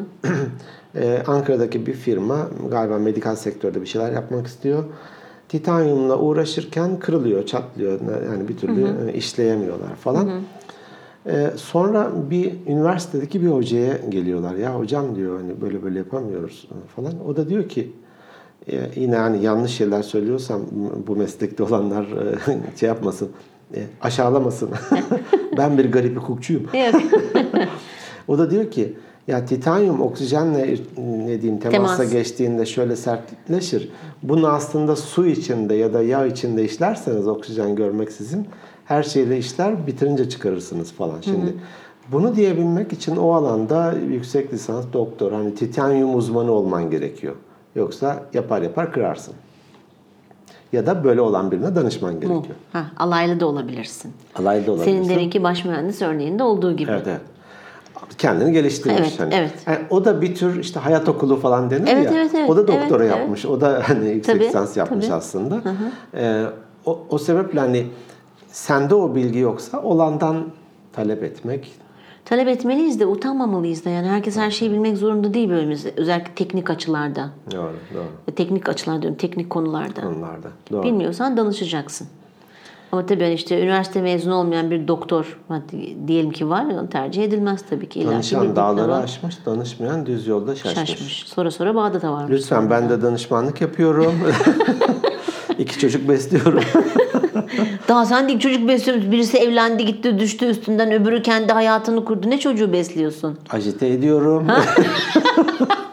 Ee, 0.97 1.19
Ankara'daki 1.27 1.87
bir 1.87 1.93
firma 1.93 2.49
galiba 2.71 2.99
medikal 2.99 3.37
sektörde 3.37 3.81
bir 3.83 3.87
şeyler 3.87 4.13
yapmak 4.13 4.47
istiyor. 4.47 4.85
Titanyumla 5.55 6.19
uğraşırken 6.19 6.99
kırılıyor, 6.99 7.47
çatlıyor. 7.47 8.01
Yani 8.31 8.49
bir 8.49 8.57
türlü 8.57 9.11
e, 9.11 9.13
işleyemiyorlar 9.13 9.95
falan. 9.95 10.31
Ee, 11.27 11.51
sonra 11.57 12.11
bir 12.31 12.53
üniversitedeki 12.67 13.43
bir 13.43 13.47
hocaya 13.47 13.97
geliyorlar. 14.09 14.55
Ya 14.55 14.79
hocam 14.79 15.17
diyor 15.17 15.41
hani 15.41 15.61
böyle 15.61 15.83
böyle 15.83 15.99
yapamıyoruz 15.99 16.69
falan. 16.97 17.13
O 17.29 17.37
da 17.37 17.49
diyor 17.49 17.69
ki 17.69 17.93
e, 18.73 18.91
yine 18.97 19.17
hani 19.17 19.45
yanlış 19.45 19.73
şeyler 19.73 20.03
söylüyorsam 20.03 20.61
bu 21.07 21.17
meslekte 21.17 21.63
olanlar 21.63 22.05
e, 22.05 22.77
şey 22.77 22.87
yapmasın, 22.87 23.29
e, 23.75 23.81
aşağılamasın. 24.01 24.71
ben 25.57 25.79
bir 25.79 25.93
garip 25.93 26.17
hukukçuyum. 26.17 26.67
O 28.29 28.39
da 28.39 28.51
diyor 28.51 28.71
ki 28.71 28.95
Ya 29.29 29.45
titanyum 29.47 30.01
oksijenle 30.01 30.77
ne 30.99 31.43
diyeyim 31.43 31.61
temasa 31.61 31.97
Temas. 31.97 32.13
geçtiğinde 32.13 32.67
şöyle 32.67 32.97
sertleşir. 32.97 33.89
Bunu 34.23 34.49
aslında 34.49 34.97
su 34.97 35.27
içinde 35.27 35.75
ya 35.75 35.95
da 35.95 36.03
yağ 36.03 36.27
içinde 36.27 36.65
işlerseniz 36.65 37.27
oksijen 37.29 37.77
görmeksizin 37.77 38.47
her 38.85 39.03
şeyle 39.03 39.39
işler 39.39 39.87
bitirince 39.87 40.29
çıkarırsınız 40.29 40.93
falan. 40.93 41.21
Şimdi 41.21 41.55
bunu 42.13 42.37
diyebilmek 42.37 42.93
için 42.93 43.17
o 43.17 43.33
alanda 43.33 43.93
yüksek 43.93 44.53
lisans 44.53 44.85
doktor 44.93 45.33
hani 45.33 45.55
titanyum 45.55 46.17
uzmanı 46.17 46.53
olman 46.53 46.91
gerekiyor. 46.91 47.35
Yoksa 47.75 48.23
yapar 48.35 48.63
yapar 48.63 48.93
kırarsın. 48.93 49.35
Ya 50.73 50.87
da 50.87 51.05
böyle 51.05 51.21
olan 51.21 51.51
birine 51.51 51.77
danışman 51.77 52.15
gerekiyor. 52.15 52.57
Ha, 52.73 52.87
alaylı 52.97 53.41
da 53.41 53.47
olabilirsin. 53.47 54.13
Alaylı 54.39 54.67
da 54.67 54.73
olabilirsin. 54.73 55.03
Senin 55.03 55.09
deminki 55.19 55.43
baş 55.43 55.65
mühendis 55.65 56.03
örneğinde 56.03 56.43
olduğu 56.43 56.77
gibi. 56.77 56.91
Evet 56.91 57.07
evet. 57.07 57.21
Kendini 58.19 58.53
geliştirmiş. 58.53 59.01
Evet, 59.01 59.21
hani. 59.21 59.35
evet. 59.35 59.53
Yani 59.67 59.79
o 59.91 60.05
da 60.05 60.21
bir 60.21 60.35
tür 60.35 60.61
işte 60.61 60.81
hayat 60.81 61.09
okulu 61.09 61.37
falan 61.37 61.71
denir 61.71 61.89
Evet, 61.89 62.13
ya. 62.13 62.21
evet, 62.21 62.31
evet, 62.35 62.51
o 62.51 62.57
da 62.57 62.69
doktora 62.69 63.05
evet, 63.05 63.17
yapmış. 63.17 63.47
O 63.47 63.61
da 63.61 63.83
hani 63.87 64.09
yüksek 64.09 64.35
Tabii, 64.35 64.45
lisans 64.45 64.77
yapmış 64.77 65.07
tabii. 65.07 65.17
aslında. 65.17 65.63
Ee, 66.15 66.45
o, 66.87 67.07
o 67.11 67.19
sebeple 67.19 67.61
hani 67.61 67.87
sende 68.49 68.95
o 68.95 69.15
bilgi 69.15 69.39
yoksa 69.39 69.83
olandan 69.83 70.45
talep 70.93 71.23
etmek 71.23 71.73
Talep 72.25 72.49
etmeliyiz 72.49 73.01
de 73.01 73.07
utanmamalıyız 73.07 73.85
da. 73.85 73.91
Yani 73.91 74.09
herkes 74.09 74.37
her 74.37 74.51
şeyi 74.51 74.71
bilmek 74.71 74.97
zorunda 74.97 75.35
değil 75.35 75.49
bölümümüzde. 75.51 75.93
Özellikle 75.97 76.35
teknik 76.35 76.71
açılarda. 76.71 77.31
doğru 77.53 77.73
doğru. 77.95 78.35
Teknik 78.37 78.69
açılar 78.69 79.03
diyorum, 79.03 79.19
teknik 79.19 79.51
konularda. 79.51 80.09
Onlarda. 80.09 80.49
Doğru. 80.71 80.83
Bilmiyorsan 80.83 81.37
danışacaksın. 81.37 82.09
Ama 82.93 83.07
tabii 83.07 83.25
hani 83.25 83.35
işte 83.35 83.63
üniversite 83.63 84.03
mezunu 84.03 84.35
olmayan 84.35 84.71
bir 84.71 84.89
doktor 84.89 85.39
diyelim 86.07 86.31
ki 86.31 86.51
var, 86.51 86.65
onu 86.65 86.89
tercih 86.89 87.25
edilmez 87.25 87.61
tabii 87.71 87.89
ki. 87.89 88.01
İlla 88.01 88.11
Danışan 88.11 88.57
dağları 88.57 88.83
diploma 88.83 89.03
aşmış, 89.03 89.47
danışmayan 89.47 90.07
düz 90.07 90.27
yolda 90.27 90.57
şaşmış. 90.57 90.91
şaşmış. 90.91 91.25
Sonra 91.27 91.51
sonra 91.51 91.75
Bağdat'a 91.75 92.13
varmış. 92.13 92.31
Lütfen 92.41 92.71
ben 92.71 92.89
de 92.89 93.03
danışmanlık 93.03 93.61
yapıyorum. 93.61 94.15
İki 95.59 95.79
çocuk 95.79 96.09
besliyorum. 96.09 96.65
Daha 97.89 98.07
sen 98.07 98.29
değil 98.29 98.39
çocuk 98.39 98.69
besliyorsun. 98.69 99.13
Birisi 99.13 99.39
evlendi 99.39 99.85
gitti 99.85 100.19
düştü 100.19 100.47
üstünden 100.47 100.93
öbürü 100.93 101.23
kendi 101.23 101.53
hayatını 101.53 102.05
kurdu. 102.05 102.31
Ne 102.31 102.39
çocuğu 102.39 102.73
besliyorsun? 102.73 103.39
Ajite 103.51 103.87
ediyorum. 103.89 104.47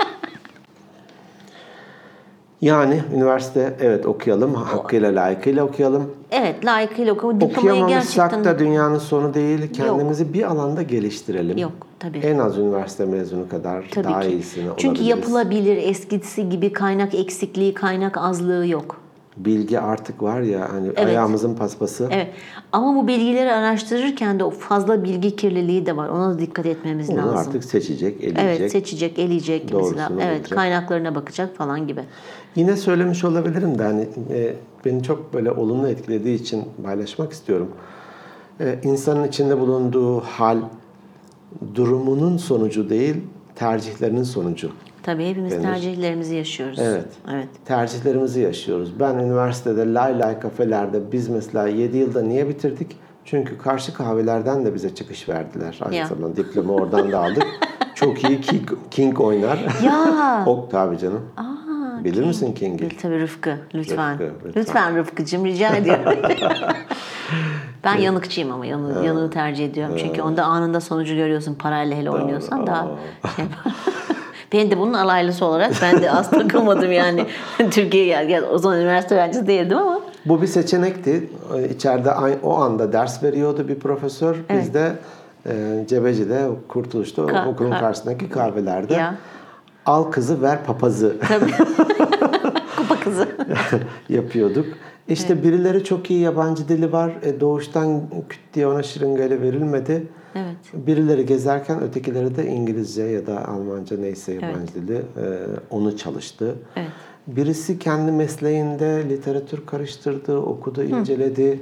yani 2.62 3.02
üniversite 3.16 3.74
evet 3.82 4.06
okuyalım. 4.06 4.54
Hakkıyla 4.54 5.16
layıkıyla 5.16 5.64
okuyalım. 5.64 6.12
Evet 6.32 6.66
layıkıyla 6.66 7.14
oku. 7.14 7.42
Diplomayı 7.42 7.88
gerçekten... 7.88 8.46
da 8.46 8.60
dünyanın 8.60 8.98
sonu 8.98 9.34
değil. 9.34 9.74
Kendimizi 9.74 10.34
bir 10.34 10.44
alanda 10.44 10.82
geliştirelim. 10.82 11.58
Yok 11.58 11.72
tabii. 12.00 12.18
En 12.18 12.38
az 12.40 12.58
üniversite 12.58 13.06
mezunu 13.06 13.50
kadar 13.50 13.84
Tabii 13.92 14.04
daha 14.08 14.22
ki. 14.22 14.30
iyisini 14.30 14.64
Çünkü 14.78 14.88
olabiliriz. 14.88 15.08
yapılabilir 15.08 15.78
eskisi 15.78 16.50
gibi 16.50 16.74
kaynak 16.74 17.16
eksikliği, 17.16 17.74
kaynak 17.74 18.18
azlığı 18.18 18.68
yok. 18.68 18.98
Bilgi 19.38 19.80
artık 19.80 20.24
var 20.24 20.42
ya 20.42 20.74
hani 20.74 20.88
Evet. 20.88 21.00
ayağımızın 21.00 21.56
paspası. 21.56 22.08
Evet. 22.12 22.28
Ama 22.72 22.96
bu 22.96 23.08
bilgileri 23.08 23.52
araştırırken 23.52 24.40
de 24.40 24.44
o 24.44 24.50
fazla 24.50 25.04
bilgi 25.04 25.36
kirliliği 25.36 25.86
de 25.86 25.98
var. 25.98 26.10
Ona 26.10 26.34
da 26.34 26.40
dikkat 26.40 26.66
etmemiz 26.66 27.10
Onu 27.10 27.18
lazım. 27.18 27.38
artık 27.38 27.64
seçecek, 27.64 28.22
eleyecek. 28.24 28.60
Evet, 28.60 28.72
seçecek, 28.72 29.20
eleyecek 29.20 29.64
mesela. 29.64 29.80
Doğrusunu 29.82 30.22
Evet, 30.22 30.50
kaynaklarına 30.50 31.16
bakacak 31.16 31.56
falan 31.56 31.88
gibi. 31.88 32.02
Yine 32.56 32.78
söylemiş 32.78 33.24
olabilirim 33.24 33.80
de 33.80 33.84
hani 33.84 34.08
e, 34.34 34.54
beni 34.86 35.04
çok 35.04 35.34
böyle 35.34 35.52
olumlu 35.52 35.88
etkilediği 35.88 36.40
için 36.42 36.64
paylaşmak 36.84 37.32
istiyorum. 37.32 37.72
E, 38.60 38.80
insanın 38.84 39.28
içinde 39.28 39.60
bulunduğu 39.60 40.20
hal 40.20 40.58
durumunun 41.76 42.38
sonucu 42.38 42.90
değil, 42.90 43.16
tercihlerinin 43.56 44.24
sonucu. 44.24 44.72
Tabii 45.04 45.30
hepimiz 45.30 45.52
Denir. 45.54 45.64
tercihlerimizi 45.64 46.36
yaşıyoruz. 46.36 46.80
Evet. 46.80 47.06
Evet. 47.34 47.48
Tercihlerimizi 47.66 48.40
yaşıyoruz. 48.42 49.00
Ben 49.00 49.16
üniversitede 49.16 49.94
lay 49.94 50.20
lay 50.20 50.40
kafelerde 50.40 51.12
biz 51.12 51.28
mesela 51.30 51.68
7 51.68 51.98
yılda 51.98 52.22
niye 52.22 52.50
bitirdik? 52.50 52.96
Çünkü 53.26 53.58
karşı 53.58 53.94
kahvelerden 53.94 54.66
de 54.66 54.74
bize 54.76 54.96
çıkış 54.96 55.30
verdiler. 55.30 55.80
Aynı 55.82 55.96
Ya. 55.96 56.08
zamanda 56.08 56.36
diploma 56.38 56.74
oradan 56.74 57.12
da 57.12 57.20
aldık. 57.20 57.44
Çok 57.96 58.24
iyi 58.30 58.42
King, 58.42 58.70
King 58.92 59.22
oynar. 59.22 59.60
Ya. 59.84 60.44
o 60.48 60.70
tabii 60.72 60.98
canım. 60.98 61.22
Aa, 61.38 62.04
Bilir 62.04 62.24
misin 62.26 62.54
King'i? 62.54 62.80
Bil 62.80 62.90
tabii 63.02 63.20
Rıfkı. 63.20 63.58
Lütfen. 63.74 64.14
Rıfkı, 64.14 64.24
lütfen. 64.46 64.62
lütfen. 64.62 64.98
Rıfkıcığım 64.98 65.46
rica 65.46 65.70
ediyorum. 65.76 66.04
ben 67.84 67.96
yanıkçıyım 67.98 68.52
ama 68.52 68.66
yanı, 68.66 69.06
yanığı 69.06 69.30
tercih 69.30 69.66
ediyorum. 69.66 69.96
Çünkü 70.00 70.22
onda 70.22 70.44
anında 70.44 70.82
sonucu 70.82 71.16
görüyorsun. 71.16 71.54
Parayla 71.56 71.98
hele 71.98 72.10
oynuyorsan 72.12 72.68
daha 72.68 72.88
şey 73.36 73.46
Ben 74.54 74.72
de 74.72 74.78
bunun 74.78 74.94
alaylısı 74.94 75.46
olarak 75.46 75.72
ben 75.82 76.02
de 76.02 76.12
az 76.12 76.30
takılmadım 76.30 76.92
yani. 76.92 77.26
Türkiye'ye 77.72 78.08
gel, 78.08 78.28
gel. 78.28 78.44
O 78.52 78.58
zaman 78.58 78.80
üniversite 78.80 79.16
öğrencisi 79.16 79.48
değildim 79.48 79.78
ama. 79.78 80.00
Bu 80.26 80.42
bir 80.42 80.48
seçenekti. 80.48 81.30
İçeride 81.76 82.12
ay- 82.12 82.38
o 82.44 82.56
anda 82.58 82.94
ders 82.94 83.24
veriyordu 83.24 83.68
bir 83.68 83.80
profesör. 83.80 84.36
Biz 84.50 84.74
de 84.74 84.92
e, 85.46 85.52
Cebeci'de, 85.88 86.48
Kurtuluş'ta 86.68 87.22
Ka- 87.22 87.48
okulun 87.48 87.72
ka- 87.72 87.80
karşısındaki 87.80 88.30
kahvelerde 88.30 88.94
Ya. 88.94 89.16
al 89.86 90.04
kızı 90.04 90.42
ver 90.42 90.64
papazı 90.66 91.16
Tabii. 91.28 91.52
Kupa 92.78 93.00
kızı. 93.04 93.28
yapıyorduk. 94.10 94.66
İşte 95.08 95.44
birileri 95.44 95.84
çok 95.84 96.12
iyi 96.12 96.20
yabancı 96.20 96.68
dili 96.68 96.92
var. 96.92 97.12
E, 97.24 97.40
doğuştan 97.40 98.02
küt 98.30 98.40
diye 98.54 98.68
ona 98.68 98.84
şırıngayla 98.84 99.42
verilmedi. 99.42 100.08
Evet. 100.36 100.56
Birileri 100.74 101.26
gezerken 101.26 101.82
ötekileri 101.82 102.36
de 102.36 102.48
İngilizce 102.48 103.04
ya 103.04 103.28
da 103.28 103.48
Almanca 103.48 103.98
neyse 103.98 104.34
yabancı 104.34 104.74
dili 104.74 104.96
e, 104.96 105.02
onu 105.70 105.98
çalıştı. 105.98 106.56
Evet. 106.76 106.90
Birisi 107.28 107.80
kendi 107.80 108.12
mesleğinde 108.12 109.10
literatür 109.10 109.66
karıştırdı, 109.66 110.38
okudu, 110.38 110.84
inceledi. 110.84 111.60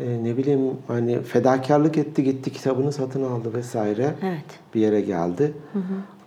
E, 0.00 0.24
ne 0.24 0.36
bileyim 0.36 0.60
hani 0.88 1.22
fedakarlık 1.22 1.98
etti, 1.98 2.24
gitti 2.24 2.52
kitabını 2.52 2.92
satın 2.92 3.22
aldı 3.24 3.54
vesaire. 3.54 4.14
Evet. 4.22 4.44
Bir 4.74 4.80
yere 4.80 5.00
geldi. 5.00 5.52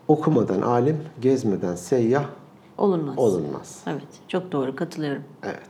Okumadan 0.07 0.61
alim, 0.61 0.97
gezmeden 1.21 1.75
seyyah 1.75 2.25
Olunmaz. 2.77 3.17
olunmaz. 3.17 3.81
Evet. 3.87 4.03
Çok 4.27 4.51
doğru. 4.51 4.75
Katılıyorum. 4.75 5.23
Evet. 5.43 5.69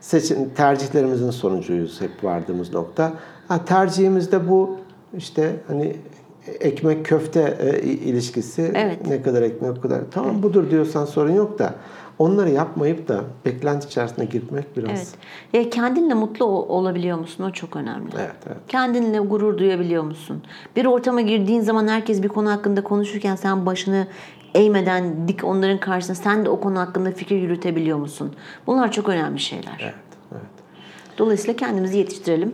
Seçim, 0.00 0.50
tercihlerimizin 0.54 1.30
sonucuyuz 1.30 2.00
hep 2.00 2.24
vardığımız 2.24 2.72
nokta. 2.72 3.12
Ha, 3.48 3.64
tercihimiz 3.64 4.32
de 4.32 4.48
bu 4.48 4.76
işte 5.16 5.56
hani 5.68 5.96
ekmek 6.60 7.06
köfte 7.06 7.56
e, 7.60 7.82
ilişkisi 7.88 8.72
Evet. 8.74 9.06
ne 9.06 9.22
kadar 9.22 9.42
ekmek 9.42 9.78
o 9.78 9.80
kadar 9.80 10.00
tamam 10.10 10.42
budur 10.42 10.70
diyorsan 10.70 11.04
sorun 11.04 11.32
yok 11.34 11.58
da 11.58 11.74
onları 12.18 12.50
yapmayıp 12.50 13.08
da 13.08 13.20
beklenti 13.44 13.86
içerisine 13.86 14.24
girmek 14.24 14.76
biraz 14.76 14.90
Evet. 14.90 15.14
Ya 15.52 15.70
kendinle 15.70 16.14
mutlu 16.14 16.44
ol- 16.44 16.68
olabiliyor 16.68 17.18
musun? 17.18 17.44
O 17.44 17.50
çok 17.50 17.76
önemli. 17.76 18.10
Evet, 18.18 18.30
evet. 18.46 18.56
Kendinle 18.68 19.18
gurur 19.18 19.58
duyabiliyor 19.58 20.02
musun? 20.02 20.42
Bir 20.76 20.84
ortama 20.84 21.20
girdiğin 21.20 21.60
zaman 21.60 21.88
herkes 21.88 22.22
bir 22.22 22.28
konu 22.28 22.50
hakkında 22.50 22.82
konuşurken 22.84 23.36
sen 23.36 23.66
başını 23.66 24.06
eğmeden 24.54 25.28
dik 25.28 25.44
onların 25.44 25.80
karşısında 25.80 26.14
sen 26.16 26.44
de 26.44 26.48
o 26.50 26.60
konu 26.60 26.78
hakkında 26.78 27.10
fikir 27.10 27.36
yürütebiliyor 27.36 27.98
musun? 27.98 28.32
Bunlar 28.66 28.92
çok 28.92 29.08
önemli 29.08 29.38
şeyler. 29.40 29.80
Evet, 29.82 29.94
evet. 30.32 30.42
Dolayısıyla 31.18 31.56
kendimizi 31.56 31.98
yetiştirelim. 31.98 32.52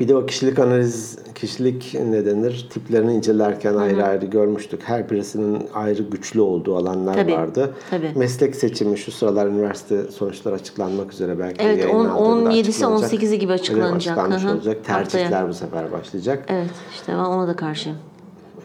Bir 0.00 0.08
de 0.08 0.16
o 0.16 0.26
kişilik 0.26 0.58
analiz, 0.58 1.18
kişilik 1.34 1.94
ne 2.10 2.26
denir? 2.26 2.66
Tiplerini 2.70 3.14
incelerken 3.14 3.74
ayrı 3.74 4.04
ayrı 4.04 4.26
görmüştük. 4.26 4.80
Her 4.84 5.10
birisinin 5.10 5.68
ayrı 5.74 6.02
güçlü 6.02 6.40
olduğu 6.40 6.76
alanlar 6.76 7.14
Tabii, 7.14 7.32
vardı. 7.32 7.74
tabii. 7.90 8.12
Meslek 8.16 8.56
seçimi 8.56 8.98
şu 8.98 9.12
sıralar 9.12 9.46
üniversite 9.46 10.02
sonuçları 10.10 10.54
açıklanmak 10.54 11.12
üzere 11.12 11.38
belki 11.38 11.62
Evet, 11.64 11.84
on- 11.84 11.88
yayınlandığında 11.88 12.50
17'si, 12.52 12.68
açıklanacak. 12.68 13.12
18'i 13.12 13.38
gibi 13.38 13.52
açıklanacak. 13.52 13.96
Açıklanmış 14.18 14.42
Hı 14.42 14.48
hı. 14.48 14.52
olacak. 14.52 14.84
Tercihler 14.84 15.22
Haftaya. 15.24 15.48
bu 15.48 15.54
sefer 15.54 15.92
başlayacak. 15.92 16.44
Evet 16.48 16.70
işte 16.94 17.12
ben 17.12 17.18
ona 17.18 17.48
da 17.48 17.56
karşıyım. 17.56 17.98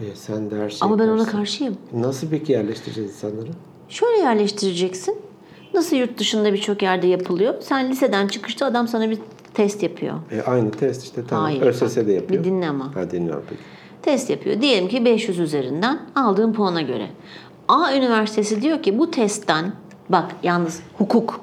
E, 0.01 0.15
sen 0.15 0.51
de 0.51 0.55
her 0.55 0.69
şey 0.69 0.79
Ama 0.81 0.99
ben 0.99 1.07
ona 1.07 1.17
karşısın. 1.17 1.37
karşıyım. 1.37 1.77
Nasıl 1.93 2.27
peki 2.29 2.51
yerleştireceğiz 2.51 3.11
insanları? 3.11 3.47
Şöyle 3.89 4.17
yerleştireceksin. 4.21 5.15
Nasıl 5.73 5.95
yurt 5.95 6.17
dışında 6.19 6.53
birçok 6.53 6.81
yerde 6.81 7.07
yapılıyor. 7.07 7.53
Sen 7.61 7.89
liseden 7.89 8.27
çıkışta 8.27 8.65
adam 8.65 8.87
sana 8.87 9.09
bir 9.09 9.19
test 9.57 9.83
yapıyor. 9.83 10.15
E, 10.31 10.41
aynı 10.41 10.71
test 10.71 11.03
işte 11.03 11.21
tamam. 11.29 11.45
Hayır. 11.45 11.61
ÖSS'de 11.61 12.11
yapıyor. 12.13 12.43
Bir 12.43 12.49
dinle 12.49 12.69
ama. 12.69 12.95
Ha 12.95 13.11
dinliyorum 13.11 13.43
peki. 13.49 13.61
Test 14.01 14.29
yapıyor. 14.29 14.61
Diyelim 14.61 14.87
ki 14.87 15.05
500 15.05 15.39
üzerinden 15.39 15.99
aldığın 16.15 16.53
puana 16.53 16.81
göre. 16.81 17.07
A 17.67 17.93
üniversitesi 17.95 18.61
diyor 18.61 18.83
ki 18.83 18.99
bu 18.99 19.11
testten 19.11 19.73
bak 20.09 20.35
yalnız 20.43 20.83
hukuk, 20.97 21.39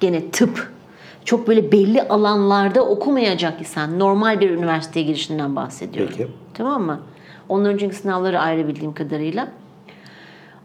gene 0.00 0.30
tıp 0.30 0.72
çok 1.24 1.48
böyle 1.48 1.72
belli 1.72 2.02
alanlarda 2.02 2.86
okumayacak 2.86 3.60
isen 3.60 3.98
normal 3.98 4.40
bir 4.40 4.50
üniversiteye 4.50 5.06
girişinden 5.06 5.56
bahsediyorum. 5.56 6.14
Peki. 6.16 6.30
Tamam 6.54 6.82
mı? 6.82 7.00
Onların 7.48 7.78
çünkü 7.78 7.96
sınavları 7.96 8.40
ayrı 8.40 8.68
bildiğim 8.68 8.94
kadarıyla. 8.94 9.48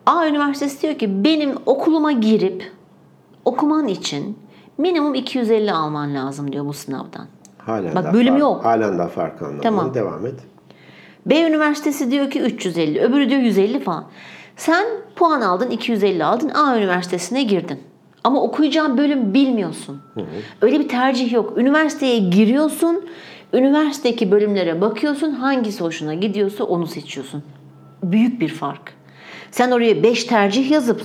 A 0.06 0.27
üniversitesi 0.27 0.82
diyor 0.82 0.95
ki 0.95 1.23
benim 1.23 1.56
okuluma 1.65 2.12
girip 2.12 2.71
okuman 3.45 3.88
için 3.88 4.38
minimum 4.77 5.13
250 5.15 5.71
alman 5.71 6.15
lazım 6.15 6.51
diyor 6.51 6.65
bu 6.65 6.73
sınavdan. 6.73 7.27
Halen 7.57 7.95
Bak, 7.95 8.03
daha 8.03 8.13
bölüm 8.13 8.33
fark- 8.33 8.39
yok. 8.39 8.65
Halen 8.65 8.97
daha 8.97 9.07
fark 9.07 9.41
anlamadım. 9.41 9.62
Tamam. 9.63 9.93
Devam 9.93 10.25
et. 10.25 10.36
B 11.25 11.41
üniversitesi 11.41 12.12
diyor 12.12 12.31
ki 12.31 12.41
350, 12.41 13.01
öbürü 13.01 13.29
diyor 13.29 13.41
150 13.41 13.79
falan. 13.79 14.05
Sen 14.55 14.86
puan 15.15 15.41
aldın, 15.41 15.69
250 15.69 16.23
aldın, 16.23 16.49
A 16.49 16.77
üniversitesine 16.77 17.43
girdin. 17.43 17.79
Ama 18.23 18.41
okuyacağın 18.41 18.97
bölüm 18.97 19.33
bilmiyorsun. 19.33 20.01
Öyle 20.62 20.79
bir 20.79 20.89
tercih 20.89 21.31
yok. 21.33 21.57
Üniversiteye 21.57 22.19
giriyorsun, 22.19 23.05
üniversitedeki 23.53 24.31
bölümlere 24.31 24.81
bakıyorsun, 24.81 25.31
hangisi 25.31 25.83
hoşuna 25.83 26.13
gidiyorsa 26.13 26.63
onu 26.63 26.88
seçiyorsun. 26.88 27.43
Büyük 28.03 28.41
bir 28.41 28.49
fark. 28.49 28.93
Sen 29.51 29.71
oraya 29.71 30.03
5 30.03 30.23
tercih 30.23 30.71
yazıp 30.71 31.01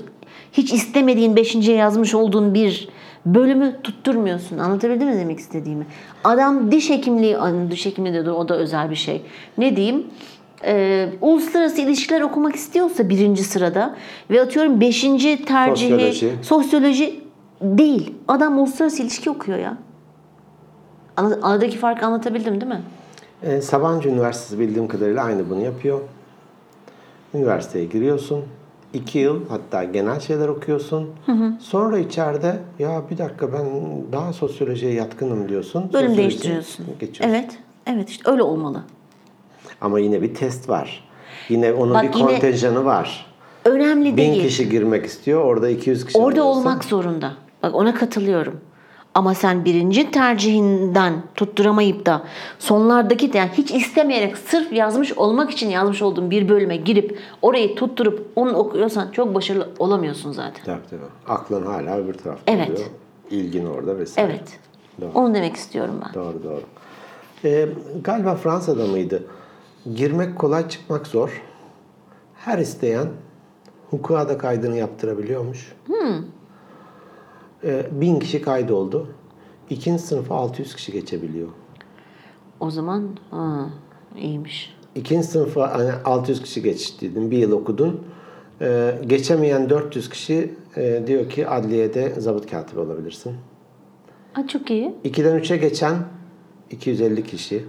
hiç 0.53 0.73
istemediğin 0.73 1.37
5.ye 1.37 1.77
yazmış 1.77 2.15
olduğun 2.15 2.55
bir 2.55 2.89
bölümü 3.27 3.77
tutturmuyorsun. 3.83 4.59
Anlatabildim 4.59 5.09
mi 5.09 5.17
demek 5.17 5.39
istediğimi? 5.39 5.87
Adam 6.25 6.73
diş 6.73 6.91
hekimliği, 6.91 7.37
diş 7.71 7.87
hekimliği 7.87 8.15
de 8.15 8.31
o 8.31 8.49
da 8.49 8.57
özel 8.57 8.91
bir 8.91 8.97
şey. 8.97 9.23
Ne 9.59 9.77
diyeyim? 9.77 10.07
Ee, 10.65 11.09
uluslararası 11.21 11.81
ilişkiler 11.81 12.21
okumak 12.21 12.55
istiyorsa 12.55 13.09
birinci 13.09 13.45
sırada 13.45 13.97
ve 14.31 14.43
atıyorum 14.43 14.81
beşinci 14.81 15.45
tercihi 15.45 15.91
Sosyoloji. 15.91 16.33
sosyoloji 16.43 17.21
değil. 17.63 18.15
Adam 18.29 18.59
uluslararası 18.59 19.03
ilişki 19.03 19.31
okuyor 19.31 19.59
ya. 19.59 19.79
Aradaki 21.43 21.79
farkı 21.79 22.07
anlatabildim 22.07 22.61
değil 22.61 22.73
mi? 22.73 22.83
E, 23.43 23.61
Sabancı 23.61 24.09
Üniversitesi 24.09 24.59
bildiğim 24.59 24.89
kadarıyla 24.89 25.25
aynı 25.25 25.51
bunu 25.51 25.65
yapıyor. 25.65 26.01
Üniversiteye 27.35 27.85
giriyorsun. 27.85 28.45
İki 28.95 29.19
yıl 29.19 29.41
hatta 29.49 29.85
genel 29.85 30.21
şeyler 30.21 30.49
okuyorsun. 30.49 31.09
Sonra 31.61 31.99
içeride 31.99 32.59
ya 32.79 33.03
bir 33.11 33.19
dakika 33.19 33.53
ben 33.53 33.67
daha 34.13 34.33
sosyolojiye 34.33 34.93
yatkınım 34.93 35.49
diyorsun. 35.49 35.93
Bölüm 35.93 36.17
değiştiriyorsun. 36.17 36.87
Geçiyorsun. 37.01 37.35
Evet. 37.37 37.59
Evet 37.87 38.11
işte 38.11 38.31
öyle 38.31 38.43
olmalı. 38.43 38.83
Ama 39.81 39.99
yine 40.01 40.23
bir 40.23 40.35
test 40.35 40.69
var. 40.69 41.09
Yine 41.49 41.73
onun 41.73 41.95
Bak 41.95 42.03
bir 42.03 42.19
yine- 42.19 42.27
kontenjanı 42.29 42.85
var. 42.85 43.27
Önemli 43.65 44.13
Bin 44.13 44.17
değil. 44.17 44.43
kişi 44.43 44.69
girmek 44.69 45.07
istiyor. 45.07 45.45
Orada 45.45 45.69
200 45.71 46.07
kişi 46.07 46.19
Orada 46.19 46.41
alıyorsun. 46.43 46.61
olmak 46.61 46.85
zorunda. 46.85 47.33
Bak 47.63 47.75
ona 47.75 47.95
katılıyorum. 47.95 48.61
Ama 49.19 49.35
sen 49.35 49.65
birinci 49.65 50.11
tercihinden 50.11 51.23
tutturamayıp 51.35 52.07
da 52.07 52.23
sonlardaki 52.59 53.31
yani 53.35 53.51
hiç 53.55 53.71
istemeyerek 53.71 54.39
sırf 54.39 54.73
yazmış 54.73 55.13
olmak 55.13 55.51
için 55.51 55.71
yazmış 55.71 56.03
olduğun 56.03 56.31
bir 56.31 56.49
bölüme 56.49 56.77
girip 56.77 57.19
orayı 57.43 57.75
tutturup 57.75 58.27
onu 58.37 58.53
okuyorsan 58.53 59.11
çok 59.13 59.35
başarılı 59.35 59.69
olamıyorsun 59.79 60.33
zaten. 60.33 60.65
Tabii 60.65 60.87
tabii. 60.91 61.01
Aklın 61.29 61.67
hala 61.67 61.97
öbür 61.97 62.15
tarafta 62.15 62.53
evet. 62.53 62.71
oluyor. 62.71 62.87
İlgin 63.31 63.67
orada 63.67 63.99
vesaire. 63.99 64.31
Evet. 64.31 64.59
Doğru. 65.01 65.11
Onu 65.15 65.35
demek 65.35 65.57
istiyorum 65.57 66.01
ben. 66.05 66.15
Doğru 66.15 66.45
doğru. 66.45 66.63
Ee, 67.45 67.69
galiba 68.05 68.35
Fransa'da 68.35 68.87
mıydı? 68.87 69.23
Girmek 69.95 70.39
kolay 70.39 70.69
çıkmak 70.69 71.07
zor. 71.07 71.43
Her 72.35 72.59
isteyen 72.59 73.09
hukuka 73.91 74.29
da 74.29 74.39
kaydını 74.39 74.77
yaptırabiliyormuş. 74.77 75.73
Hmm. 75.87 76.38
Ee, 77.65 77.87
1000 77.93 78.19
kişi 78.19 78.43
kaydoldu. 78.43 79.09
İkinci 79.71 80.03
sınıfa 80.03 80.35
600 80.35 80.77
kişi 80.77 80.93
geçebiliyor. 80.93 81.49
O 82.61 82.71
zaman 82.71 83.17
ha, 83.31 83.71
iyiymiş. 84.17 84.77
İkinci 84.95 85.27
sınıfa 85.27 85.79
hani 85.79 85.93
600 86.05 86.43
kişi 86.43 86.63
geçtiydin, 86.63 87.31
bir 87.31 87.39
yıl 87.39 87.53
okudun. 87.53 88.01
Ee, 88.61 88.95
geçemeyen 89.07 89.71
400 89.71 90.11
kişi 90.11 90.55
e, 90.77 91.03
diyor 91.07 91.29
ki 91.29 91.49
adliyede 91.49 92.21
zabıt 92.21 92.51
katibi 92.51 92.81
olabilirsin. 92.81 93.35
Ha, 94.33 94.47
çok 94.47 94.71
iyi. 94.71 94.95
2'den 95.05 95.39
3'e 95.39 95.57
geçen 95.57 95.97
250 96.71 97.25
kişi 97.25 97.65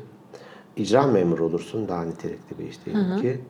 icra 0.77 1.07
memuru 1.07 1.45
olursun 1.45 1.87
daha 1.87 2.03
nitelikli 2.03 2.59
bir 2.59 2.69
iş 2.69 2.85
değil 2.85 3.21
ki. 3.21 3.41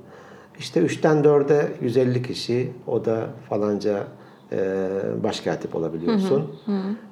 İşte 0.60 0.80
3'ten 0.80 1.18
4'e 1.18 1.72
150 1.82 2.24
kişi 2.24 2.72
o 2.88 3.06
da 3.06 3.30
falanca 3.50 4.08
başkatip 5.24 5.76
olabiliyorsun. 5.76 6.44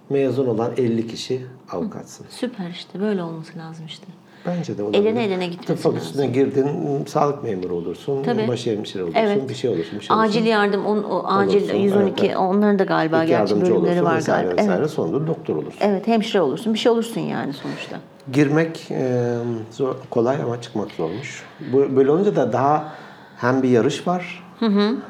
Mezun 0.09 0.47
olan 0.47 0.71
50 0.77 1.07
kişi 1.07 1.41
avukatsın. 1.71 2.25
Süper 2.29 2.69
işte 2.69 2.99
böyle 3.01 3.23
olması 3.23 3.57
lazım 3.57 3.85
işte. 3.85 4.07
Bence 4.45 4.77
de 4.77 4.83
olabilir. 4.83 5.01
Elene 5.01 5.23
elene 5.23 5.47
gitmesi 5.47 5.67
Tıp 5.67 5.77
fakültesine 5.77 6.27
girdin, 6.27 6.67
sağlık 7.07 7.43
memuru 7.43 7.73
olursun, 7.75 8.23
Tabii. 8.23 8.47
başhemşire 8.47 9.03
olursun, 9.03 9.19
Evet. 9.19 9.49
bir 9.49 9.55
şey 9.55 9.69
olursun, 9.69 9.99
bir 9.99 10.05
şey 10.05 10.15
olursun. 10.15 10.29
Acil 10.39 10.45
yardım, 10.45 10.85
on, 10.85 11.03
o 11.03 11.23
acil 11.25 11.61
Olursun, 11.61 11.75
112 11.77 12.25
evet, 12.25 12.37
onların 12.37 12.79
da 12.79 12.83
galiba 12.83 13.23
İlk 13.23 13.29
gerçi 13.29 13.55
bölümleri 13.55 13.73
olursun 13.79 14.05
var 14.05 14.15
vesaire 14.15 14.45
galiba. 14.47 14.61
vesaire. 14.61 14.79
Evet. 14.79 14.91
Sonunda 14.91 15.27
doktor 15.27 15.55
olursun. 15.55 15.79
evet 15.81 16.07
hemşire 16.07 16.41
olursun. 16.41 16.73
Bir 16.73 16.79
şey 16.79 16.91
olursun 16.91 17.21
yani 17.21 17.53
sonuçta. 17.53 17.97
Girmek 18.33 18.87
e, 18.91 19.33
zor, 19.71 19.95
kolay 20.09 20.41
ama 20.41 20.61
çıkmak 20.61 20.91
zormuş. 20.91 21.43
Bu, 21.73 21.95
böyle 21.95 22.11
olunca 22.11 22.35
da 22.35 22.53
daha 22.53 22.93
hem 23.37 23.63
bir 23.63 23.69
yarış 23.69 24.07
var 24.07 24.43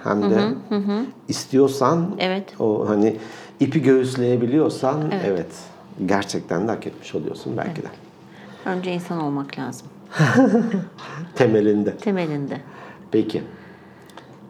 hem 0.04 0.22
de 0.22 0.42
istiyorsan 1.28 2.16
Evet. 2.20 2.54
o 2.60 2.90
hani 2.90 3.16
ipi 3.60 3.82
göğüsleyebiliyorsan 3.82 5.02
evet. 5.26 5.52
gerçekten 6.06 6.68
de 6.68 6.72
hak 6.72 6.88
etmiş 6.88 7.16
oluyorsun 7.16 7.58
belki 7.58 7.82
de. 7.84 7.88
Önce 8.66 8.92
insan 8.92 9.22
olmak 9.22 9.60
lazım. 9.60 9.88
Temelinde. 11.36 11.98
Temelinde. 11.98 12.58
Peki. 13.12 13.44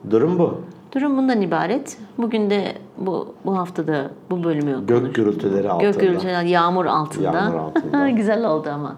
Durum 0.09 0.39
bu. 0.39 0.61
Durum 0.95 1.17
bundan 1.17 1.41
ibaret. 1.41 1.97
Bugün 2.17 2.49
de 2.49 2.73
bu 2.97 3.35
bu 3.45 3.57
haftada 3.57 4.11
bu 4.31 4.43
bölümü 4.43 4.85
Gök 4.87 5.15
gürültüleri 5.15 5.69
altında. 5.69 5.91
Gök 5.91 5.99
gürültüler, 5.99 6.43
yağmur 6.43 6.85
altında. 6.85 7.37
Yağmur 7.37 7.55
altında. 7.59 8.09
Güzel 8.17 8.45
oldu 8.45 8.69
ama. 8.69 8.95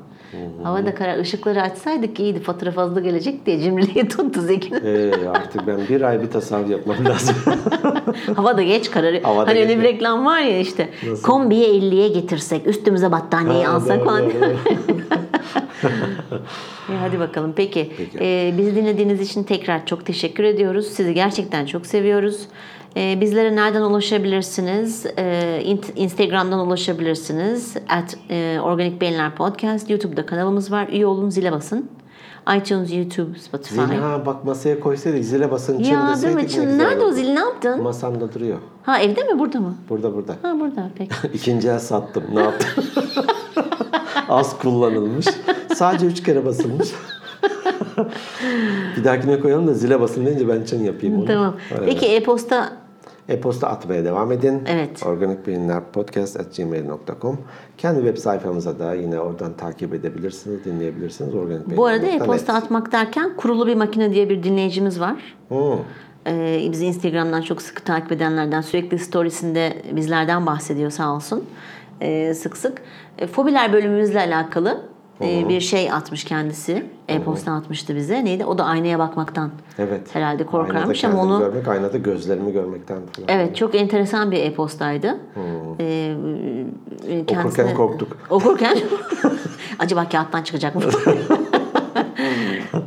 Hava 0.64 0.86
da 0.86 0.96
karar. 0.96 1.18
ışıkları 1.18 1.62
açsaydık 1.62 2.20
iyiydi. 2.20 2.40
Fatura 2.40 2.72
fazla 2.72 3.00
gelecek 3.00 3.46
diye 3.46 3.60
cimriliği 3.60 4.08
tuttu 4.10 4.42
Zeki'nin. 4.42 4.82
Ee, 4.86 5.28
artık 5.30 5.68
ben 5.68 5.78
bir 5.90 6.02
ay 6.02 6.22
bir 6.22 6.30
tasarruf 6.30 6.70
yapmam 6.70 7.06
lazım. 7.06 7.36
Hava 8.36 8.58
da 8.58 8.64
geç 8.64 8.92
kararıyor. 8.92 9.24
Hava 9.24 9.46
da 9.46 9.50
hani 9.50 9.60
öyle 9.60 9.78
bir 9.78 9.84
reklam 9.84 10.26
var 10.26 10.40
ya 10.40 10.60
işte. 10.60 10.90
Kombiye 11.24 11.70
50'ye 11.70 12.08
getirsek, 12.08 12.68
üstümüze 12.68 13.12
battaniyeyi 13.12 13.66
Ha, 13.66 13.74
alsak 13.74 14.06
falan. 14.06 14.24
İyi, 14.30 14.34
hadi 17.02 17.20
bakalım. 17.20 17.54
Peki. 17.56 17.92
Peki. 17.98 18.18
Ee, 18.22 18.54
bizi 18.58 18.76
dinlediğiniz 18.76 19.22
için 19.22 19.44
tekrar 19.44 19.86
çok 19.86 20.06
teşekkür 20.06 20.44
ediyoruz. 20.44 20.86
Sizi 20.88 21.14
gerçekten 21.14 21.66
çok 21.66 21.86
seviyoruz. 21.86 22.48
Ee, 23.00 23.22
bizlere 23.22 23.56
nereden 23.56 23.82
ulaşabilirsiniz? 23.82 25.06
Ee, 25.18 25.78
Instagram'dan 25.96 26.60
ulaşabilirsiniz. 26.60 27.78
At 27.90 28.18
e, 28.30 28.60
Organik 28.64 29.02
Beyinler 29.02 29.36
Podcast. 29.36 29.90
YouTube'da 29.90 30.26
kanalımız 30.26 30.72
var. 30.72 30.88
Üye 30.88 31.06
olun, 31.06 31.30
zile 31.30 31.52
basın. 31.52 31.90
iTunes, 32.58 32.94
YouTube, 32.94 33.40
Spotify. 33.40 33.76
Zil 33.76 33.82
ha 33.82 34.26
bak 34.26 34.46
masaya 34.46 34.80
koysaydık 34.80 35.26
zile 35.26 35.52
basın 35.52 35.84
çın 35.84 35.92
ya 35.92 36.22
değil 36.22 36.36
mi? 36.36 36.48
Çın, 36.48 36.80
nerede 36.80 37.04
o 37.04 37.12
zil? 37.12 37.30
Ne 37.30 37.40
yaptın? 37.40 37.84
Masamda 37.84 38.34
duruyor. 38.34 38.58
Ha 38.84 39.00
evde 39.00 39.24
mi? 39.24 39.40
Burada 39.40 39.60
mı? 39.60 39.76
Burada 39.90 40.14
burada. 40.16 40.36
Ha 40.42 40.60
burada. 40.60 40.90
Peki. 40.98 41.16
İkinci 41.34 41.68
el 41.68 41.80
sattım. 41.80 42.24
Ne 42.34 42.42
yaptım? 42.42 42.84
Az 44.30 44.58
kullanılmış. 44.58 45.26
Sadece 45.76 46.06
üç 46.06 46.24
kere 46.24 46.46
basılmış. 46.46 46.88
bir 48.98 49.04
dahakine 49.04 49.40
koyalım 49.40 49.68
da 49.68 49.74
zile 49.74 50.02
basın 50.02 50.26
deyince 50.26 50.48
ben 50.48 50.64
çın 50.64 50.84
yapayım 50.84 51.20
onu. 51.20 51.26
tamam. 51.26 51.56
Peki 51.86 52.06
e-posta 52.06 52.89
E-posta 53.30 53.68
atmaya 53.68 54.06
devam 54.06 54.32
edin. 54.32 54.64
Evet. 54.68 55.06
Organik 55.06 55.48
Beyinler 55.48 55.82
Podcast 55.94 56.40
at 56.40 56.58
gmail.com. 56.58 57.38
Kendi 57.78 58.00
web 58.00 58.18
sayfamıza 58.18 58.80
da 58.80 58.94
yine 58.94 59.20
oradan 59.20 59.54
takip 59.54 59.94
edebilirsiniz, 59.94 60.66
dinleyebilirsiniz. 60.66 61.36
Organik 61.36 61.78
bu 61.78 61.86
arada 61.86 62.06
e-posta 62.06 62.54
atmak 62.54 62.92
derken 62.92 63.36
kurulu 63.38 63.68
bir 63.68 63.76
makine 63.76 64.14
diye 64.14 64.30
bir 64.30 64.44
dinleyicimiz 64.44 65.00
var. 65.00 65.36
Hı. 65.50 65.76
Ee, 66.28 66.68
bizi 66.72 66.86
Instagram'dan 66.86 67.42
çok 67.42 67.62
sıkı 67.62 67.84
takip 67.84 68.12
edenlerden 68.12 68.62
sürekli 68.62 69.00
storiesinde 69.00 69.82
bizlerden 69.92 70.46
bahsediyor 70.46 70.92
sağ 70.92 71.16
olsun. 71.16 71.46
Ee, 72.02 72.34
sık 72.34 72.58
sık. 72.58 72.82
E, 73.18 73.28
fobiler 73.28 73.74
bölümümüzle 73.74 74.20
alakalı 74.20 74.89
e, 75.22 75.50
bir 75.50 75.62
şey 75.62 75.92
atmış 75.92 76.24
kendisi. 76.24 76.86
E-posta 77.08 77.52
atmıştı 77.52 77.96
bize. 77.96 78.26
Neydi? 78.26 78.46
O 78.46 78.58
da 78.58 78.64
aynaya 78.66 79.00
bakmaktan 79.00 79.52
Evet. 79.80 80.16
herhalde 80.16 80.46
korkarmış 80.46 81.04
ama 81.04 81.22
onu 81.22 81.40
görmek, 81.40 81.68
aynada 81.68 81.98
gözlerimi 81.98 82.52
görmekten 82.54 82.98
falan. 83.16 83.28
Evet 83.30 83.56
çok 83.56 83.76
enteresan 83.76 84.32
bir 84.32 84.38
e-postaydı. 84.44 85.18
Ee, 85.80 86.16
e, 87.10 87.26
kendisine- 87.26 87.74
korktuk. 87.74 88.18
Okurken 88.30 88.78
acaba 89.80 90.10
kağıttan 90.10 90.44
çıkacak 90.44 90.76
mı? 90.76 90.82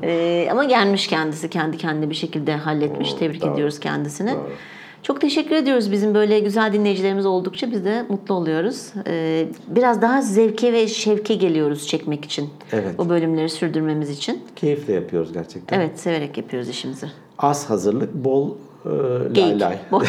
Ee, 0.02 0.48
ama 0.50 0.64
gelmiş 0.64 1.06
kendisi 1.06 1.50
kendi 1.50 1.76
kendine 1.78 2.11
bir 2.11 2.14
şekilde 2.14 2.56
halletmiş. 2.56 3.14
Tebrik 3.14 3.42
doğru. 3.42 3.52
ediyoruz 3.52 3.80
kendisini. 3.80 4.30
Doğru. 4.30 4.50
Çok 5.03 5.20
teşekkür 5.20 5.57
ediyoruz. 5.57 5.92
Bizim 5.92 6.14
böyle 6.14 6.40
güzel 6.40 6.72
dinleyicilerimiz 6.72 7.26
oldukça 7.26 7.70
biz 7.70 7.84
de 7.84 8.03
mutlu 8.09 8.34
oluyoruz. 8.34 8.86
Ee, 9.07 9.46
biraz 9.68 10.03
daha 10.03 10.22
zevke 10.22 10.72
ve 10.72 10.88
şevke 10.88 11.34
geliyoruz 11.34 11.86
çekmek 11.86 12.24
için. 12.24 12.50
Evet. 12.72 12.98
Bu 12.98 13.09
bölümleri 13.09 13.48
sürdürmemiz 13.48 14.11
için. 14.11 14.42
Keyifle 14.57 14.92
yapıyoruz 14.92 15.32
gerçekten. 15.32 15.80
Evet 15.80 16.00
severek 16.00 16.38
yapıyoruz 16.38 16.68
işimizi. 16.68 17.07
Az 17.38 17.70
hazırlık, 17.70 18.14
bol 18.14 18.50
e, 18.86 18.88
lay 18.88 19.32
Geyik. 19.32 19.61
lay. 19.61 19.78
Bol- 19.90 20.05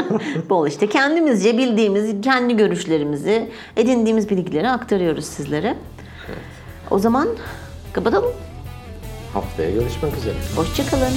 Bol 0.50 0.66
işte 0.66 0.86
kendimizce 0.88 1.58
bildiğimiz, 1.58 2.20
kendi 2.22 2.56
görüşlerimizi, 2.56 3.48
edindiğimiz 3.76 4.30
bilgileri 4.30 4.68
aktarıyoruz 4.68 5.24
sizlere. 5.24 5.76
O 6.90 6.98
zaman 6.98 7.28
kapatalım. 7.92 8.30
Haftaya 9.32 9.70
görüşmek 9.70 10.16
üzere. 10.16 10.34
Hoşçakalın. 10.56 11.12